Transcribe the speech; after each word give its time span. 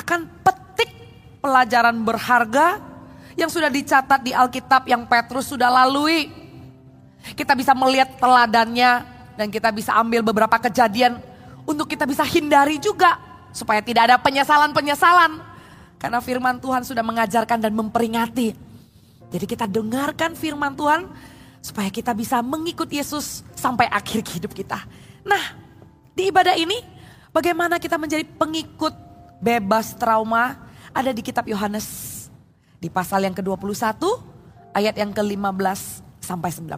akan 0.00 0.26
petik 0.42 0.90
pelajaran 1.38 1.96
berharga 2.02 2.80
yang 3.34 3.50
sudah 3.50 3.70
dicatat 3.70 4.22
di 4.22 4.32
Alkitab 4.32 4.86
yang 4.86 5.04
Petrus 5.06 5.50
sudah 5.50 5.70
lalui. 5.70 6.30
Kita 7.34 7.56
bisa 7.56 7.72
melihat 7.72 8.14
teladannya 8.20 8.92
dan 9.34 9.46
kita 9.50 9.72
bisa 9.74 9.96
ambil 9.96 10.20
beberapa 10.22 10.60
kejadian 10.60 11.18
untuk 11.64 11.88
kita 11.88 12.04
bisa 12.04 12.22
hindari 12.22 12.78
juga 12.78 13.16
supaya 13.50 13.80
tidak 13.80 14.12
ada 14.12 14.16
penyesalan-penyesalan. 14.20 15.40
Karena 15.98 16.20
firman 16.20 16.60
Tuhan 16.60 16.84
sudah 16.84 17.00
mengajarkan 17.00 17.64
dan 17.64 17.72
memperingati. 17.72 18.52
Jadi 19.32 19.46
kita 19.48 19.64
dengarkan 19.64 20.36
firman 20.36 20.76
Tuhan 20.76 21.08
supaya 21.64 21.88
kita 21.88 22.12
bisa 22.12 22.44
mengikut 22.44 22.86
Yesus 22.92 23.40
sampai 23.56 23.88
akhir 23.88 24.20
hidup 24.36 24.52
kita. 24.52 24.84
Nah, 25.24 25.56
di 26.12 26.28
ibadah 26.28 26.52
ini 26.60 26.76
bagaimana 27.32 27.80
kita 27.80 27.96
menjadi 27.96 28.22
pengikut 28.36 28.92
bebas 29.44 29.92
trauma 30.00 30.56
ada 30.96 31.12
di 31.12 31.20
kitab 31.20 31.44
Yohanes. 31.44 32.12
Di 32.80 32.88
pasal 32.88 33.28
yang 33.28 33.36
ke-21 33.36 34.00
ayat 34.72 34.96
yang 34.96 35.12
ke-15 35.12 35.80
sampai 36.24 36.48
19. 36.48 36.72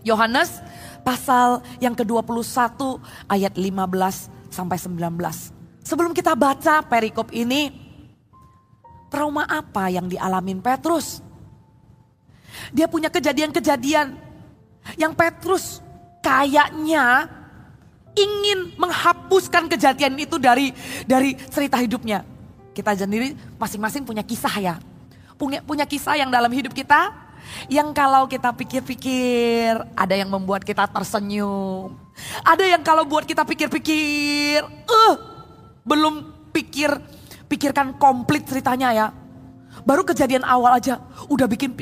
Yohanes 0.00 0.64
pasal 1.04 1.60
yang 1.80 1.92
ke-21 1.92 2.80
ayat 3.28 3.52
15 3.52 3.68
sampai 4.48 4.76
19. 4.80 5.84
Sebelum 5.84 6.12
kita 6.16 6.32
baca 6.32 6.82
perikop 6.84 7.30
ini, 7.36 7.70
trauma 9.12 9.44
apa 9.44 9.92
yang 9.92 10.08
dialamin 10.08 10.64
Petrus? 10.64 11.20
Dia 12.72 12.88
punya 12.88 13.12
kejadian-kejadian 13.12 14.16
yang 14.96 15.12
Petrus 15.12 15.84
kayaknya 16.24 17.35
ingin 18.16 18.72
menghapuskan 18.80 19.68
kejadian 19.68 20.16
itu 20.16 20.40
dari 20.40 20.72
dari 21.04 21.36
cerita 21.36 21.76
hidupnya. 21.76 22.24
Kita 22.72 22.96
sendiri 22.96 23.36
masing-masing 23.60 24.04
punya 24.04 24.24
kisah 24.24 24.56
ya. 24.60 24.74
Punya, 25.36 25.60
punya 25.60 25.84
kisah 25.84 26.16
yang 26.16 26.32
dalam 26.32 26.48
hidup 26.50 26.72
kita. 26.72 27.12
Yang 27.70 27.94
kalau 27.94 28.26
kita 28.26 28.50
pikir-pikir 28.50 29.78
ada 29.94 30.14
yang 30.16 30.32
membuat 30.32 30.66
kita 30.66 30.88
tersenyum. 30.88 31.94
Ada 32.42 32.74
yang 32.74 32.82
kalau 32.82 33.04
buat 33.06 33.22
kita 33.28 33.44
pikir-pikir. 33.44 34.64
Uh, 34.88 35.14
belum 35.86 36.34
pikir 36.50 36.90
pikirkan 37.46 37.94
komplit 37.96 38.44
ceritanya 38.44 38.90
ya. 38.92 39.06
Baru 39.86 40.02
kejadian 40.02 40.42
awal 40.42 40.82
aja 40.82 40.98
udah 41.30 41.46
bikin 41.46 41.72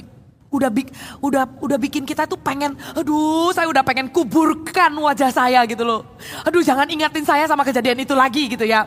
udah 0.55 0.71
bik, 0.71 0.89
udah 1.19 1.59
udah 1.59 1.79
bikin 1.83 2.07
kita 2.07 2.31
tuh 2.31 2.39
pengen 2.39 2.79
aduh 2.95 3.51
saya 3.51 3.67
udah 3.67 3.83
pengen 3.83 4.07
kuburkan 4.15 4.95
wajah 4.95 5.35
saya 5.35 5.67
gitu 5.67 5.83
loh. 5.83 6.07
Aduh 6.47 6.63
jangan 6.63 6.87
ingatin 6.87 7.27
saya 7.27 7.51
sama 7.51 7.67
kejadian 7.67 7.99
itu 7.99 8.15
lagi 8.15 8.47
gitu 8.47 8.63
ya. 8.63 8.87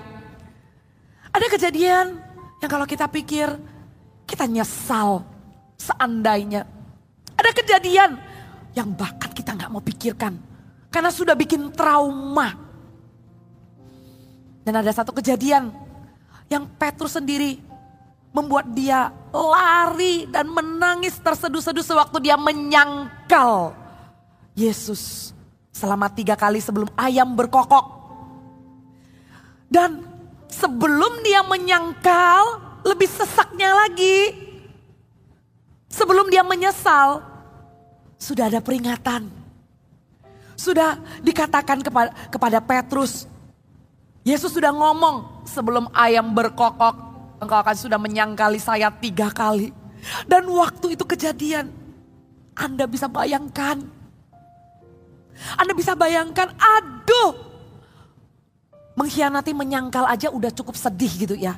Ada 1.35 1.47
kejadian 1.51 2.23
yang 2.63 2.69
kalau 2.71 2.87
kita 2.87 3.11
pikir 3.11 3.51
kita 4.23 4.47
nyesal 4.47 5.27
seandainya. 5.75 6.63
Ada 7.37 7.51
kejadian 7.53 8.17
yang 8.73 8.89
bahkan 8.95 9.29
kita 9.35 9.53
nggak 9.53 9.69
mau 9.69 9.83
pikirkan 9.83 10.39
karena 10.87 11.11
sudah 11.11 11.35
bikin 11.35 11.69
trauma. 11.75 12.55
Dan 14.63 14.83
ada 14.83 14.91
satu 14.91 15.15
kejadian 15.15 15.71
yang 16.52 16.67
Petrus 16.75 17.15
sendiri 17.15 17.59
membuat 18.35 18.67
dia 18.75 19.11
lari 19.38 20.25
dan 20.27 20.49
menangis 20.49 21.21
terseduh-seduh 21.21 21.85
sewaktu 21.85 22.17
dia 22.25 22.35
menyangkal 22.35 23.77
Yesus 24.57 25.33
selama 25.69 26.09
tiga 26.09 26.33
kali 26.33 26.57
sebelum 26.57 26.89
ayam 26.97 27.38
berkokok. 27.38 27.93
Dan 29.69 30.02
sebelum 30.49 31.21
dia 31.21 31.45
menyangkal, 31.45 32.65
lebih 32.81 33.05
sesaknya 33.05 33.77
lagi. 33.85 34.33
Sebelum 35.91 36.33
dia 36.33 36.41
menyesal, 36.41 37.21
sudah 38.17 38.49
ada 38.49 38.63
peringatan. 38.63 39.30
Sudah 40.58 40.98
dikatakan 41.21 41.86
kepada, 41.86 42.09
kepada 42.33 42.58
Petrus, 42.58 43.30
Yesus 44.25 44.52
sudah 44.52 44.73
ngomong 44.73 45.45
sebelum 45.45 45.86
ayam 45.93 46.33
berkokok, 46.33 47.17
engkau 47.37 47.58
akan 47.58 47.75
sudah 47.77 47.99
menyangkali 48.02 48.61
saya 48.61 48.89
tiga 48.93 49.30
kali. 49.33 49.73
Dan 50.30 50.45
waktu 50.49 50.93
itu 50.98 51.03
kejadian, 51.03 51.73
Anda 52.53 52.86
bisa 52.86 53.09
bayangkan. 53.09 53.81
Anda 55.58 55.73
bisa 55.77 55.93
bayangkan, 55.93 56.49
aduh 56.58 57.48
Mengkhianati 58.98 59.53
menyangkal 59.53 60.09
aja 60.09 60.33
udah 60.33 60.49
cukup 60.49 60.73
sedih 60.73 61.14
gitu 61.21 61.37
ya. 61.37 61.53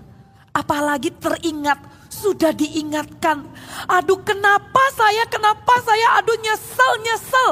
Apalagi 0.52 1.16
teringat, 1.16 1.80
sudah 2.12 2.52
diingatkan. 2.52 3.48
Aduh 3.88 4.20
kenapa 4.28 4.84
saya, 4.92 5.24
kenapa 5.24 5.80
saya, 5.88 6.20
aduh 6.20 6.36
nyesel, 6.36 6.92
nyesel. 7.00 7.52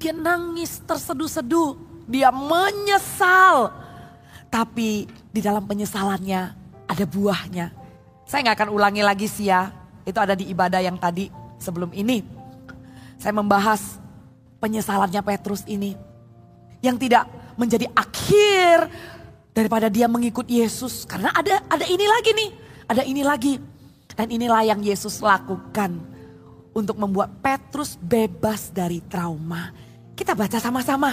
Dia 0.00 0.16
nangis 0.16 0.80
terseduh-seduh, 0.88 1.76
dia 2.08 2.32
menyesal. 2.32 3.84
Tapi 4.48 5.04
di 5.32 5.40
dalam 5.42 5.66
penyesalannya 5.66 6.40
ada 6.86 7.04
buahnya. 7.04 7.66
Saya 8.26 8.40
nggak 8.46 8.56
akan 8.62 8.70
ulangi 8.74 9.02
lagi 9.06 9.26
sih 9.30 9.50
ya, 9.50 9.70
itu 10.06 10.18
ada 10.18 10.34
di 10.34 10.50
ibadah 10.50 10.82
yang 10.82 10.98
tadi 10.98 11.30
sebelum 11.58 11.90
ini. 11.94 12.22
Saya 13.18 13.34
membahas 13.34 13.98
penyesalannya 14.62 15.20
Petrus 15.22 15.62
ini. 15.66 15.94
Yang 16.82 17.08
tidak 17.08 17.24
menjadi 17.56 17.88
akhir 17.96 18.90
daripada 19.56 19.88
dia 19.88 20.06
mengikut 20.06 20.46
Yesus. 20.46 21.08
Karena 21.08 21.32
ada 21.32 21.64
ada 21.66 21.86
ini 21.88 22.06
lagi 22.06 22.30
nih, 22.36 22.50
ada 22.86 23.02
ini 23.02 23.22
lagi. 23.24 23.54
Dan 24.16 24.32
inilah 24.32 24.64
yang 24.64 24.80
Yesus 24.80 25.20
lakukan 25.20 26.00
untuk 26.72 26.96
membuat 26.96 27.40
Petrus 27.40 27.96
bebas 27.96 28.72
dari 28.72 29.04
trauma. 29.04 29.72
Kita 30.16 30.32
baca 30.32 30.56
sama-sama. 30.56 31.12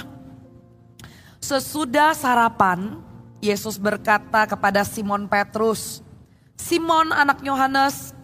Sesudah 1.43 2.15
sarapan, 2.15 3.03
Yesus 3.43 3.75
berkata 3.75 4.47
kepada 4.47 4.87
Simon 4.87 5.27
Petrus, 5.27 5.99
"Simon 6.55 7.11
anak 7.11 7.43
Yohanes, 7.43 8.15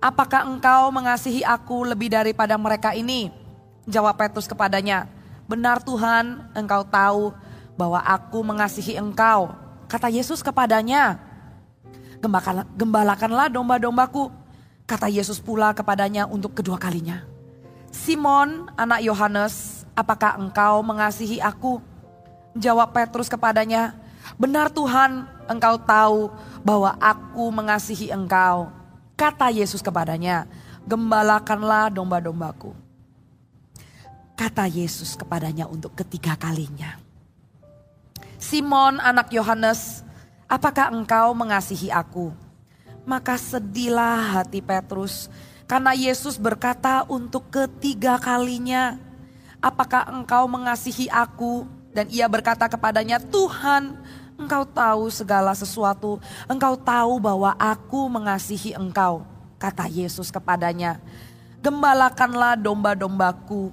apakah 0.00 0.48
engkau 0.48 0.88
mengasihi 0.88 1.44
aku 1.44 1.84
lebih 1.84 2.08
daripada 2.08 2.56
mereka 2.56 2.96
ini?" 2.96 3.28
Jawab 3.84 4.16
Petrus 4.16 4.48
kepadanya, 4.48 5.12
"Benar 5.44 5.84
Tuhan, 5.84 6.48
engkau 6.56 6.88
tahu 6.88 7.36
bahwa 7.76 8.00
aku 8.00 8.40
mengasihi 8.40 8.96
engkau. 8.96 9.52
Kata 9.92 10.08
Yesus 10.08 10.40
kepadanya, 10.40 11.20
gembalakanlah 12.72 13.52
domba-dombaku. 13.52 14.32
Kata 14.88 15.12
Yesus 15.12 15.36
pula 15.36 15.76
kepadanya 15.76 16.24
untuk 16.24 16.56
kedua 16.56 16.80
kalinya. 16.80 17.24
Simon 17.92 18.72
anak 18.72 19.04
Yohanes, 19.04 19.84
apakah 19.92 20.40
engkau 20.40 20.80
mengasihi 20.80 21.44
aku? 21.44 21.76
Jawab 22.56 22.92
Petrus 22.96 23.28
kepadanya, 23.28 23.96
benar 24.42 24.66
Tuhan 24.74 25.22
engkau 25.46 25.78
tahu 25.78 26.26
bahwa 26.66 26.98
aku 26.98 27.46
mengasihi 27.54 28.10
engkau. 28.10 28.74
Kata 29.14 29.54
Yesus 29.54 29.78
kepadanya, 29.78 30.50
gembalakanlah 30.82 31.94
domba-dombaku. 31.94 32.74
Kata 34.34 34.66
Yesus 34.66 35.14
kepadanya 35.14 35.70
untuk 35.70 35.94
ketiga 35.94 36.34
kalinya. 36.34 36.98
Simon 38.42 38.98
anak 38.98 39.30
Yohanes, 39.30 40.02
apakah 40.50 40.90
engkau 40.90 41.30
mengasihi 41.38 41.94
aku? 41.94 42.34
Maka 43.06 43.38
sedihlah 43.38 44.42
hati 44.42 44.58
Petrus 44.58 45.30
karena 45.70 45.94
Yesus 45.94 46.36
berkata 46.36 47.06
untuk 47.06 47.46
ketiga 47.48 48.18
kalinya, 48.18 48.98
apakah 49.62 50.10
engkau 50.10 50.50
mengasihi 50.50 51.06
aku? 51.06 51.64
Dan 51.92 52.08
ia 52.10 52.26
berkata 52.26 52.66
kepadanya, 52.66 53.16
Tuhan 53.16 53.96
engkau 54.38 54.64
tahu 54.64 55.08
segala 55.12 55.52
sesuatu, 55.52 56.18
engkau 56.48 56.74
tahu 56.78 57.18
bahwa 57.18 57.52
aku 57.58 58.08
mengasihi 58.08 58.74
engkau. 58.76 59.24
Kata 59.58 59.86
Yesus 59.86 60.30
kepadanya, 60.34 60.98
gembalakanlah 61.62 62.58
domba-dombaku 62.58 63.70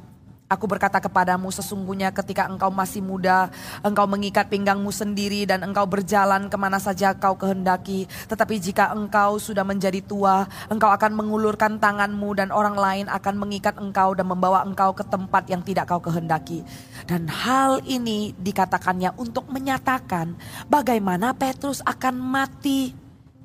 Aku 0.50 0.66
berkata 0.66 0.98
kepadamu 0.98 1.54
sesungguhnya 1.54 2.10
ketika 2.10 2.50
engkau 2.50 2.74
masih 2.74 3.06
muda, 3.06 3.54
engkau 3.86 4.10
mengikat 4.10 4.50
pinggangmu 4.50 4.90
sendiri 4.90 5.46
dan 5.46 5.62
engkau 5.62 5.86
berjalan 5.86 6.50
ke 6.50 6.57
mana 6.57 6.81
saja 6.81 7.13
kau 7.13 7.38
kehendaki. 7.38 8.10
Tetapi 8.25 8.57
jika 8.57 8.90
engkau 8.90 9.38
sudah 9.38 9.62
menjadi 9.62 10.01
tua, 10.01 10.50
engkau 10.74 10.90
akan 10.90 11.13
mengulurkan 11.13 11.78
tanganmu 11.78 12.34
dan 12.34 12.50
orang 12.50 12.74
lain 12.74 13.06
akan 13.13 13.36
mengikat 13.38 13.78
engkau 13.78 14.18
dan 14.18 14.25
membawa 14.25 14.66
engkau 14.66 14.90
ke 14.98 15.06
tempat 15.06 15.46
yang 15.54 15.62
tidak 15.62 15.86
kau 15.86 16.01
kehendaki. 16.01 16.66
Dan 17.06 17.30
hal 17.30 17.86
ini 17.86 18.34
dikatakannya 18.34 19.22
untuk 19.22 19.54
menyatakan 19.54 20.34
bagaimana 20.66 21.38
Petrus 21.38 21.86
akan 21.86 22.18
mati 22.18 22.98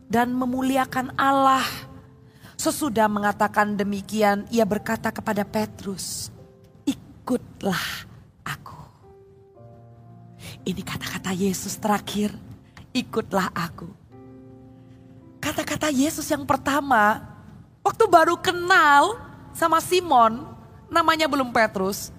dan 0.08 0.32
memuliakan 0.32 1.12
Allah. 1.20 1.68
Sesudah 2.56 3.12
mengatakan 3.12 3.76
demikian, 3.76 4.48
ia 4.48 4.64
berkata 4.64 5.12
kepada 5.12 5.44
Petrus, 5.44 6.32
ikutlah 7.24 8.04
aku. 8.44 8.76
Ini 10.68 10.84
kata-kata 10.84 11.32
Yesus 11.32 11.80
terakhir, 11.80 12.36
ikutlah 12.92 13.48
aku. 13.48 13.88
Kata-kata 15.40 15.88
Yesus 15.88 16.28
yang 16.28 16.44
pertama, 16.44 17.24
waktu 17.80 18.04
baru 18.12 18.36
kenal 18.36 19.16
sama 19.56 19.80
Simon, 19.80 20.44
namanya 20.92 21.24
belum 21.24 21.48
Petrus, 21.48 22.12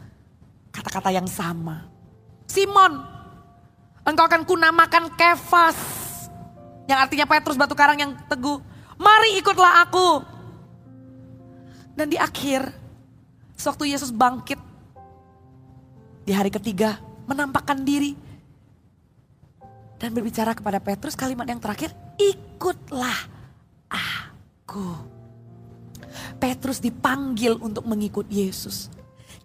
kata-kata 0.74 1.14
yang 1.14 1.30
sama. 1.30 1.86
Simon, 2.50 3.06
engkau 4.10 4.26
akan 4.26 4.42
kunamakan 4.42 5.14
Kefas, 5.14 5.78
yang 6.90 6.98
artinya 6.98 7.30
Petrus 7.30 7.62
batu 7.62 7.78
karang 7.78 8.02
yang 8.02 8.18
teguh. 8.26 8.58
Mari 8.98 9.38
ikutlah 9.38 9.86
aku. 9.86 10.26
Dan 11.94 12.10
di 12.10 12.18
akhir, 12.18 12.74
sewaktu 13.54 13.94
Yesus 13.94 14.10
bangkit 14.10 14.65
di 16.26 16.34
hari 16.34 16.50
ketiga, 16.50 16.98
menampakkan 17.30 17.86
diri 17.86 18.18
dan 20.02 20.10
berbicara 20.10 20.58
kepada 20.58 20.82
Petrus 20.82 21.14
kalimat 21.14 21.46
yang 21.46 21.62
terakhir, 21.62 21.94
ikutlah 22.18 23.30
aku. 23.86 25.14
Petrus 26.42 26.82
dipanggil 26.82 27.56
untuk 27.62 27.86
mengikut 27.86 28.26
Yesus. 28.28 28.90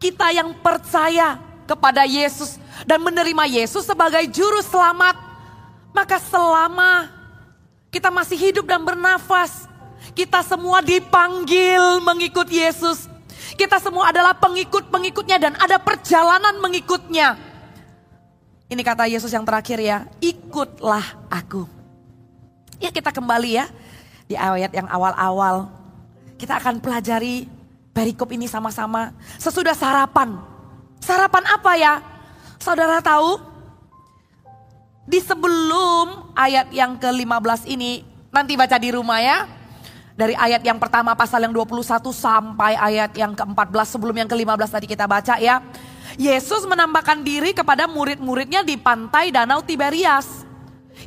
Kita 0.00 0.32
yang 0.32 0.56
percaya 0.64 1.36
kepada 1.68 2.08
Yesus 2.08 2.56
dan 2.88 3.04
menerima 3.04 3.44
Yesus 3.60 3.84
sebagai 3.84 4.24
juru 4.32 4.64
selamat, 4.64 5.20
maka 5.92 6.16
selama 6.16 7.12
kita 7.92 8.08
masih 8.08 8.38
hidup 8.38 8.64
dan 8.64 8.80
bernafas, 8.80 9.68
kita 10.16 10.40
semua 10.46 10.80
dipanggil 10.80 12.00
mengikut 12.00 12.48
Yesus. 12.48 13.09
Kita 13.60 13.76
semua 13.76 14.08
adalah 14.08 14.32
pengikut-pengikutnya 14.40 15.36
dan 15.36 15.52
ada 15.60 15.76
perjalanan 15.76 16.56
mengikutnya. 16.64 17.36
Ini 18.72 18.80
kata 18.80 19.04
Yesus 19.04 19.28
yang 19.36 19.44
terakhir 19.44 19.76
ya, 19.76 20.08
ikutlah 20.16 21.04
aku. 21.28 21.68
Ya 22.80 22.88
kita 22.88 23.12
kembali 23.12 23.60
ya 23.60 23.68
di 24.24 24.32
ayat 24.32 24.72
yang 24.72 24.88
awal-awal. 24.88 25.68
Kita 26.40 26.56
akan 26.56 26.80
pelajari 26.80 27.44
perikop 27.92 28.32
ini 28.32 28.48
sama-sama. 28.48 29.12
Sesudah 29.36 29.76
sarapan. 29.76 30.40
Sarapan 31.04 31.44
apa 31.44 31.72
ya? 31.76 32.00
Saudara 32.56 33.04
tahu? 33.04 33.44
Di 35.04 35.20
sebelum 35.20 36.32
ayat 36.32 36.72
yang 36.72 36.96
ke-15 36.96 37.68
ini, 37.68 38.08
nanti 38.32 38.56
baca 38.56 38.80
di 38.80 38.88
rumah 38.88 39.20
ya. 39.20 39.59
Dari 40.20 40.36
ayat 40.36 40.60
yang 40.60 40.76
pertama 40.76 41.16
pasal 41.16 41.48
yang 41.48 41.56
21 41.56 41.80
sampai 42.12 42.76
ayat 42.76 43.16
yang 43.16 43.32
ke-14 43.32 43.96
sebelum 43.96 44.12
yang 44.12 44.28
ke-15 44.28 44.68
tadi 44.68 44.84
kita 44.84 45.08
baca 45.08 45.40
ya. 45.40 45.64
Yesus 46.20 46.68
menampakkan 46.68 47.24
diri 47.24 47.56
kepada 47.56 47.88
murid-muridnya 47.88 48.60
di 48.60 48.76
pantai 48.76 49.32
Danau 49.32 49.64
Tiberias. 49.64 50.44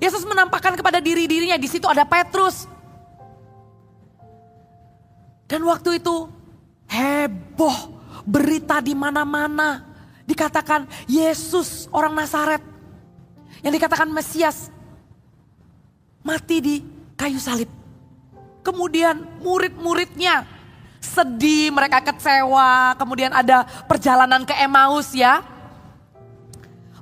Yesus 0.02 0.26
menampakkan 0.26 0.74
kepada 0.74 0.98
diri-dirinya 0.98 1.62
di 1.62 1.70
situ 1.70 1.86
ada 1.86 2.02
Petrus. 2.10 2.66
Dan 5.46 5.62
waktu 5.70 6.02
itu 6.02 6.26
heboh 6.90 7.78
berita 8.26 8.82
di 8.82 8.98
mana-mana. 8.98 9.94
Dikatakan 10.26 10.90
Yesus 11.06 11.86
orang 11.94 12.18
Nazaret 12.18 12.66
yang 13.62 13.78
dikatakan 13.78 14.10
Mesias 14.10 14.74
mati 16.26 16.58
di 16.58 16.76
kayu 17.14 17.38
salib. 17.38 17.83
Kemudian 18.64 19.28
murid-muridnya 19.44 20.48
sedih, 21.04 21.70
mereka 21.70 22.00
kecewa. 22.00 22.96
Kemudian 22.96 23.36
ada 23.36 23.68
perjalanan 23.86 24.48
ke 24.48 24.56
Emmaus 24.56 25.12
ya. 25.12 25.44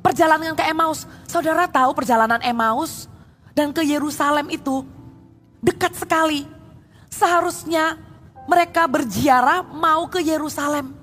Perjalanan 0.02 0.58
ke 0.58 0.66
Emmaus. 0.66 1.06
Saudara 1.30 1.69
tahu 1.69 1.94
perjalanan 1.94 2.42
Emmaus 2.42 3.06
dan 3.54 3.69
ke 3.69 3.86
Yerusalem 3.86 4.50
itu 4.50 4.81
dekat 5.62 5.94
sekali. 5.94 6.50
Seharusnya 7.13 8.02
mereka 8.50 8.90
berziarah 8.90 9.62
mau 9.62 10.10
ke 10.10 10.19
Yerusalem. 10.19 10.98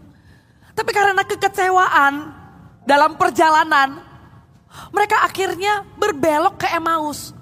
Tapi 0.75 0.91
karena 0.91 1.23
kekecewaan 1.23 2.35
dalam 2.83 3.15
perjalanan, 3.15 4.03
mereka 4.91 5.23
akhirnya 5.23 5.87
berbelok 5.95 6.67
ke 6.67 6.69
Emmaus. 6.75 7.35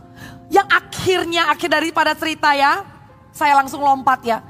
Yang 0.53 0.69
akhirnya 0.71 1.43
akhir 1.51 1.69
daripada 1.73 2.13
cerita 2.15 2.55
ya, 2.55 2.96
saya 3.37 3.53
langsung 3.61 3.85
lompat 3.85 4.25
ya. 4.25 4.41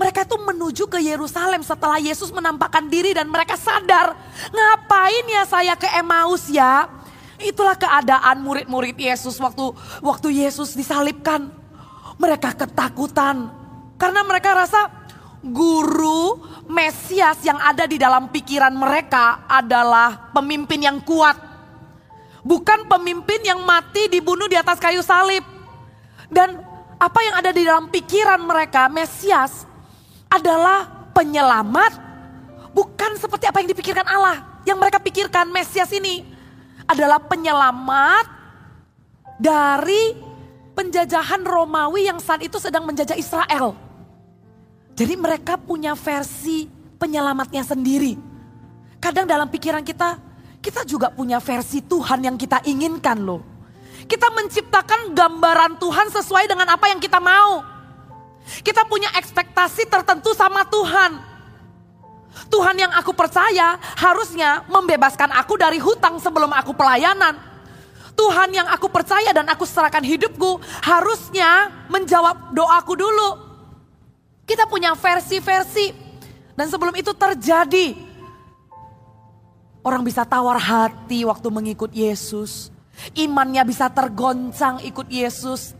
Mereka 0.00 0.24
itu 0.24 0.36
menuju 0.40 0.84
ke 0.88 0.98
Yerusalem 1.04 1.60
setelah 1.60 2.00
Yesus 2.00 2.32
menampakkan 2.32 2.88
diri 2.88 3.12
dan 3.12 3.28
mereka 3.28 3.60
sadar. 3.60 4.16
Ngapain 4.48 5.26
ya 5.28 5.44
saya 5.44 5.76
ke 5.76 5.84
Emmaus 5.92 6.48
ya? 6.48 6.88
Itulah 7.36 7.76
keadaan 7.76 8.40
murid-murid 8.40 8.96
Yesus 8.96 9.36
waktu 9.36 9.76
waktu 10.00 10.42
Yesus 10.42 10.72
disalibkan. 10.72 11.52
Mereka 12.16 12.56
ketakutan. 12.56 13.52
Karena 14.00 14.24
mereka 14.24 14.56
rasa 14.56 14.88
guru 15.44 16.40
Mesias 16.72 17.44
yang 17.44 17.60
ada 17.60 17.84
di 17.84 18.00
dalam 18.00 18.32
pikiran 18.32 18.72
mereka 18.72 19.44
adalah 19.44 20.32
pemimpin 20.32 20.80
yang 20.80 20.98
kuat. 21.04 21.36
Bukan 22.42 22.88
pemimpin 22.88 23.44
yang 23.44 23.60
mati 23.62 24.08
dibunuh 24.08 24.48
di 24.48 24.56
atas 24.56 24.80
kayu 24.80 25.04
salib. 25.04 25.44
Dan 26.32 26.71
apa 27.02 27.18
yang 27.26 27.34
ada 27.34 27.50
di 27.50 27.66
dalam 27.66 27.90
pikiran 27.90 28.38
mereka, 28.38 28.86
Mesias 28.86 29.66
adalah 30.30 31.10
penyelamat, 31.10 31.98
bukan 32.70 33.18
seperti 33.18 33.50
apa 33.50 33.58
yang 33.58 33.74
dipikirkan 33.74 34.06
Allah. 34.06 34.62
Yang 34.62 34.78
mereka 34.78 35.02
pikirkan 35.02 35.50
Mesias 35.50 35.90
ini 35.90 36.22
adalah 36.86 37.18
penyelamat 37.18 38.30
dari 39.34 40.14
penjajahan 40.78 41.42
Romawi 41.42 42.06
yang 42.06 42.22
saat 42.22 42.46
itu 42.46 42.62
sedang 42.62 42.86
menjajah 42.86 43.18
Israel. 43.18 43.74
Jadi 44.94 45.18
mereka 45.18 45.58
punya 45.58 45.98
versi 45.98 46.70
penyelamatnya 47.02 47.66
sendiri. 47.66 48.14
Kadang 49.02 49.26
dalam 49.26 49.50
pikiran 49.50 49.82
kita, 49.82 50.22
kita 50.62 50.86
juga 50.86 51.10
punya 51.10 51.42
versi 51.42 51.82
Tuhan 51.82 52.22
yang 52.22 52.38
kita 52.38 52.62
inginkan 52.62 53.18
loh. 53.18 53.51
Kita 54.06 54.28
menciptakan 54.34 55.14
gambaran 55.14 55.78
Tuhan 55.78 56.08
sesuai 56.10 56.44
dengan 56.50 56.68
apa 56.70 56.90
yang 56.90 56.98
kita 56.98 57.22
mau. 57.22 57.62
Kita 58.62 58.82
punya 58.86 59.10
ekspektasi 59.16 59.86
tertentu 59.86 60.34
sama 60.34 60.66
Tuhan. 60.66 61.32
Tuhan 62.48 62.76
yang 62.80 62.92
aku 62.96 63.12
percaya 63.12 63.76
harusnya 63.96 64.64
membebaskan 64.68 65.30
aku 65.36 65.60
dari 65.60 65.76
hutang 65.78 66.16
sebelum 66.18 66.50
aku 66.52 66.72
pelayanan. 66.72 67.36
Tuhan 68.12 68.52
yang 68.52 68.68
aku 68.68 68.92
percaya 68.92 69.32
dan 69.32 69.48
aku 69.48 69.64
serahkan 69.64 70.04
hidupku 70.04 70.60
harusnya 70.84 71.72
menjawab 71.88 72.52
doaku 72.52 72.92
dulu. 72.96 73.30
Kita 74.44 74.68
punya 74.68 74.92
versi-versi. 74.96 76.04
Dan 76.52 76.68
sebelum 76.68 76.92
itu 76.92 77.16
terjadi, 77.16 77.96
orang 79.80 80.04
bisa 80.04 80.20
tawar 80.28 80.60
hati 80.60 81.24
waktu 81.24 81.48
mengikut 81.48 81.88
Yesus. 81.88 82.71
Imannya 83.16 83.62
bisa 83.66 83.90
tergoncang 83.90 84.80
ikut 84.84 85.08
Yesus. 85.08 85.74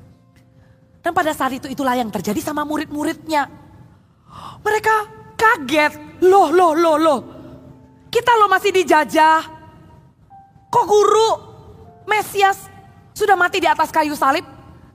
Dan 1.02 1.10
pada 1.12 1.34
saat 1.34 1.58
itu 1.58 1.66
itulah 1.66 1.98
yang 1.98 2.08
terjadi 2.08 2.38
sama 2.38 2.62
murid-muridnya. 2.62 3.50
Mereka 4.62 4.94
kaget. 5.34 5.92
Loh, 6.22 6.54
loh, 6.54 6.72
loh, 6.78 6.96
loh. 6.96 7.20
Kita 8.12 8.38
loh 8.38 8.46
masih 8.46 8.70
dijajah. 8.70 9.40
Kok 10.72 10.86
guru 10.88 11.30
Mesias 12.08 12.70
sudah 13.12 13.36
mati 13.36 13.60
di 13.60 13.68
atas 13.68 13.92
kayu 13.92 14.16
salib? 14.16 14.44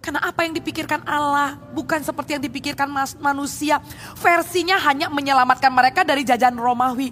Karena 0.02 0.24
apa 0.24 0.48
yang 0.48 0.56
dipikirkan 0.56 1.04
Allah 1.04 1.60
bukan 1.76 2.00
seperti 2.00 2.40
yang 2.40 2.44
dipikirkan 2.44 2.88
manusia. 3.20 3.84
Versinya 4.16 4.80
hanya 4.88 5.12
menyelamatkan 5.12 5.70
mereka 5.70 6.08
dari 6.08 6.24
jajahan 6.24 6.56
Romawi. 6.56 7.12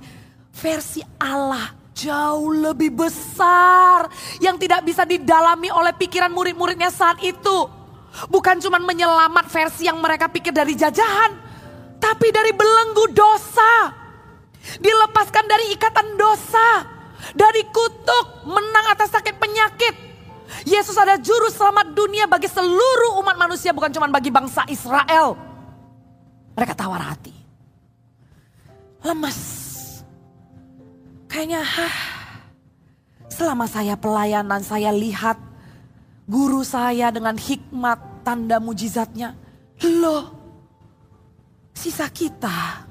Versi 0.55 1.03
Allah 1.19 1.84
jauh 1.95 2.51
lebih 2.51 2.91
besar 2.91 4.11
yang 4.43 4.59
tidak 4.59 4.83
bisa 4.83 5.07
didalami 5.07 5.71
oleh 5.71 5.95
pikiran 5.95 6.29
murid-muridnya 6.29 6.91
saat 6.91 7.23
itu. 7.23 7.71
Bukan 8.27 8.59
cuma 8.59 8.79
menyelamat 8.83 9.47
versi 9.47 9.87
yang 9.87 9.99
mereka 10.03 10.27
pikir 10.27 10.51
dari 10.51 10.75
jajahan, 10.75 11.31
tapi 11.99 12.27
dari 12.35 12.51
belenggu 12.51 13.15
dosa. 13.15 14.03
Dilepaskan 14.79 15.45
dari 15.47 15.71
ikatan 15.77 16.19
dosa, 16.19 16.83
dari 17.31 17.63
kutuk, 17.71 18.47
menang 18.47 18.91
atas 18.91 19.13
sakit 19.15 19.35
penyakit. 19.39 19.95
Yesus 20.63 20.95
ada 20.95 21.19
juru 21.19 21.51
selamat 21.51 21.91
dunia 21.91 22.25
bagi 22.25 22.47
seluruh 22.47 23.19
umat 23.19 23.35
manusia, 23.35 23.75
bukan 23.75 23.91
cuma 23.91 24.07
bagi 24.07 24.31
bangsa 24.31 24.63
Israel. 24.71 25.35
Mereka 26.55 26.71
tawar 26.71 27.03
hati. 27.03 27.35
Lemas 29.05 29.74
Kayaknya, 31.35 31.67
hah, 31.67 31.95
selama 33.27 33.67
saya 33.67 33.99
pelayanan 33.99 34.63
saya 34.63 34.87
lihat 34.95 35.35
guru 36.23 36.63
saya 36.63 37.11
dengan 37.11 37.35
hikmat 37.35 38.23
tanda 38.23 38.55
mujizatnya. 38.63 39.35
Loh, 39.83 40.31
sisa 41.75 42.07
kita. 42.07 42.87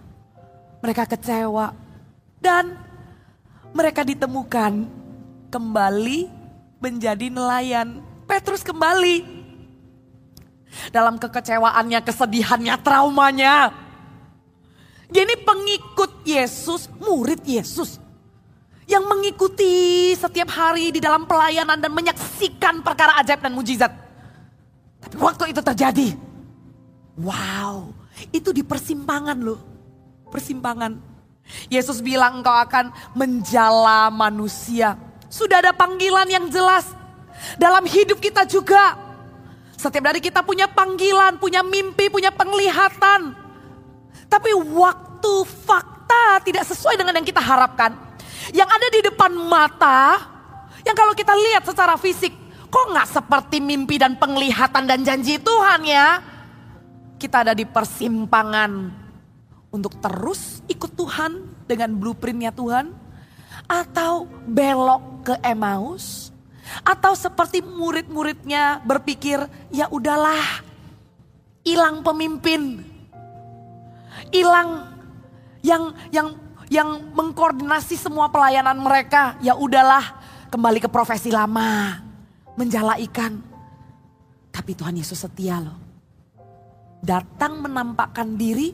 Mereka 0.85 1.09
kecewa 1.09 1.73
dan 2.37 2.77
mereka 3.73 4.05
ditemukan 4.05 4.93
kembali 5.49 6.29
menjadi 6.85 7.33
nelayan. 7.33 8.05
Petrus 8.29 8.61
kembali. 8.61 9.25
Dalam 10.93 11.17
kekecewaannya, 11.17 12.05
kesedihannya, 12.05 12.77
traumanya. 12.85 13.73
Ini 15.09 15.33
pengikut 15.49 16.29
Yesus, 16.29 16.93
murid 17.01 17.41
Yesus. 17.49 18.04
Yang 18.85 19.05
mengikuti 19.09 19.73
setiap 20.13 20.53
hari 20.53 20.93
di 20.93 21.01
dalam 21.01 21.25
pelayanan 21.25 21.81
dan 21.81 21.89
menyaksikan 21.89 22.85
perkara 22.85 23.17
ajaib 23.25 23.41
dan 23.41 23.53
mujizat. 23.57 23.93
Tapi 25.01 25.17
waktu 25.21 25.53
itu 25.53 25.61
terjadi, 25.61 26.09
wow, 27.21 27.93
itu 28.33 28.53
di 28.53 28.61
persimpangan 28.61 29.37
loh. 29.41 29.61
Persimpangan. 30.29 30.97
Yesus 31.69 32.01
bilang 32.01 32.41
engkau 32.41 32.53
akan 32.53 32.93
menjala 33.13 34.09
manusia. 34.09 34.97
Sudah 35.29 35.61
ada 35.61 35.73
panggilan 35.77 36.29
yang 36.29 36.49
jelas. 36.49 36.89
Dalam 37.61 37.85
hidup 37.85 38.21
kita 38.21 38.49
juga. 38.49 38.97
Setiap 39.75 40.13
dari 40.13 40.21
kita 40.23 40.41
punya 40.41 40.65
panggilan, 40.65 41.37
punya 41.37 41.61
mimpi, 41.61 42.09
punya 42.09 42.33
penglihatan. 42.33 43.37
Tapi 44.31 44.51
waktu 44.57 45.35
fakta 45.67 46.41
tidak 46.47 46.65
sesuai 46.65 46.97
dengan 46.97 47.21
yang 47.21 47.27
kita 47.27 47.43
harapkan. 47.43 48.04
Yang 48.53 48.69
ada 48.69 48.89
di 48.93 49.01
depan 49.07 49.33
mata, 49.33 50.01
yang 50.85 50.97
kalau 50.99 51.17
kita 51.17 51.33
lihat 51.33 51.65
secara 51.65 51.97
fisik, 51.97 52.35
kok 52.69 52.91
nggak 52.93 53.09
seperti 53.09 53.63
mimpi 53.63 53.97
dan 53.97 54.19
penglihatan 54.21 54.85
dan 54.85 55.01
janji 55.01 55.41
Tuhan 55.41 55.81
ya? 55.87 56.21
Kita 57.17 57.47
ada 57.47 57.57
di 57.57 57.65
persimpangan 57.65 58.93
untuk 59.73 59.97
terus 60.03 60.61
ikut 60.69 60.93
Tuhan 60.93 61.65
dengan 61.65 61.97
blueprintnya 61.97 62.53
Tuhan, 62.53 62.93
atau 63.65 64.29
belok 64.45 65.25
ke 65.25 65.35
Emmaus, 65.41 66.29
atau 66.85 67.17
seperti 67.17 67.65
murid-muridnya 67.65 68.85
berpikir, 68.85 69.41
ya 69.73 69.89
udahlah, 69.89 70.61
hilang 71.65 72.05
pemimpin, 72.05 72.85
hilang 74.29 74.93
yang 75.65 75.97
yang 76.13 76.37
yang 76.73 77.13
mengkoordinasi 77.13 77.99
semua 77.99 78.29
pelayanan 78.33 78.79
mereka. 78.79 79.37
Ya 79.45 79.57
udahlah, 79.57 80.17
kembali 80.49 80.79
ke 80.85 80.89
profesi 80.89 81.35
lama, 81.35 82.01
menjala 82.55 82.97
ikan. 83.11 83.43
Tapi 84.55 84.73
Tuhan 84.79 84.95
Yesus 84.95 85.19
setia 85.19 85.59
loh. 85.59 85.77
Datang 87.05 87.61
menampakkan 87.61 88.39
diri 88.39 88.73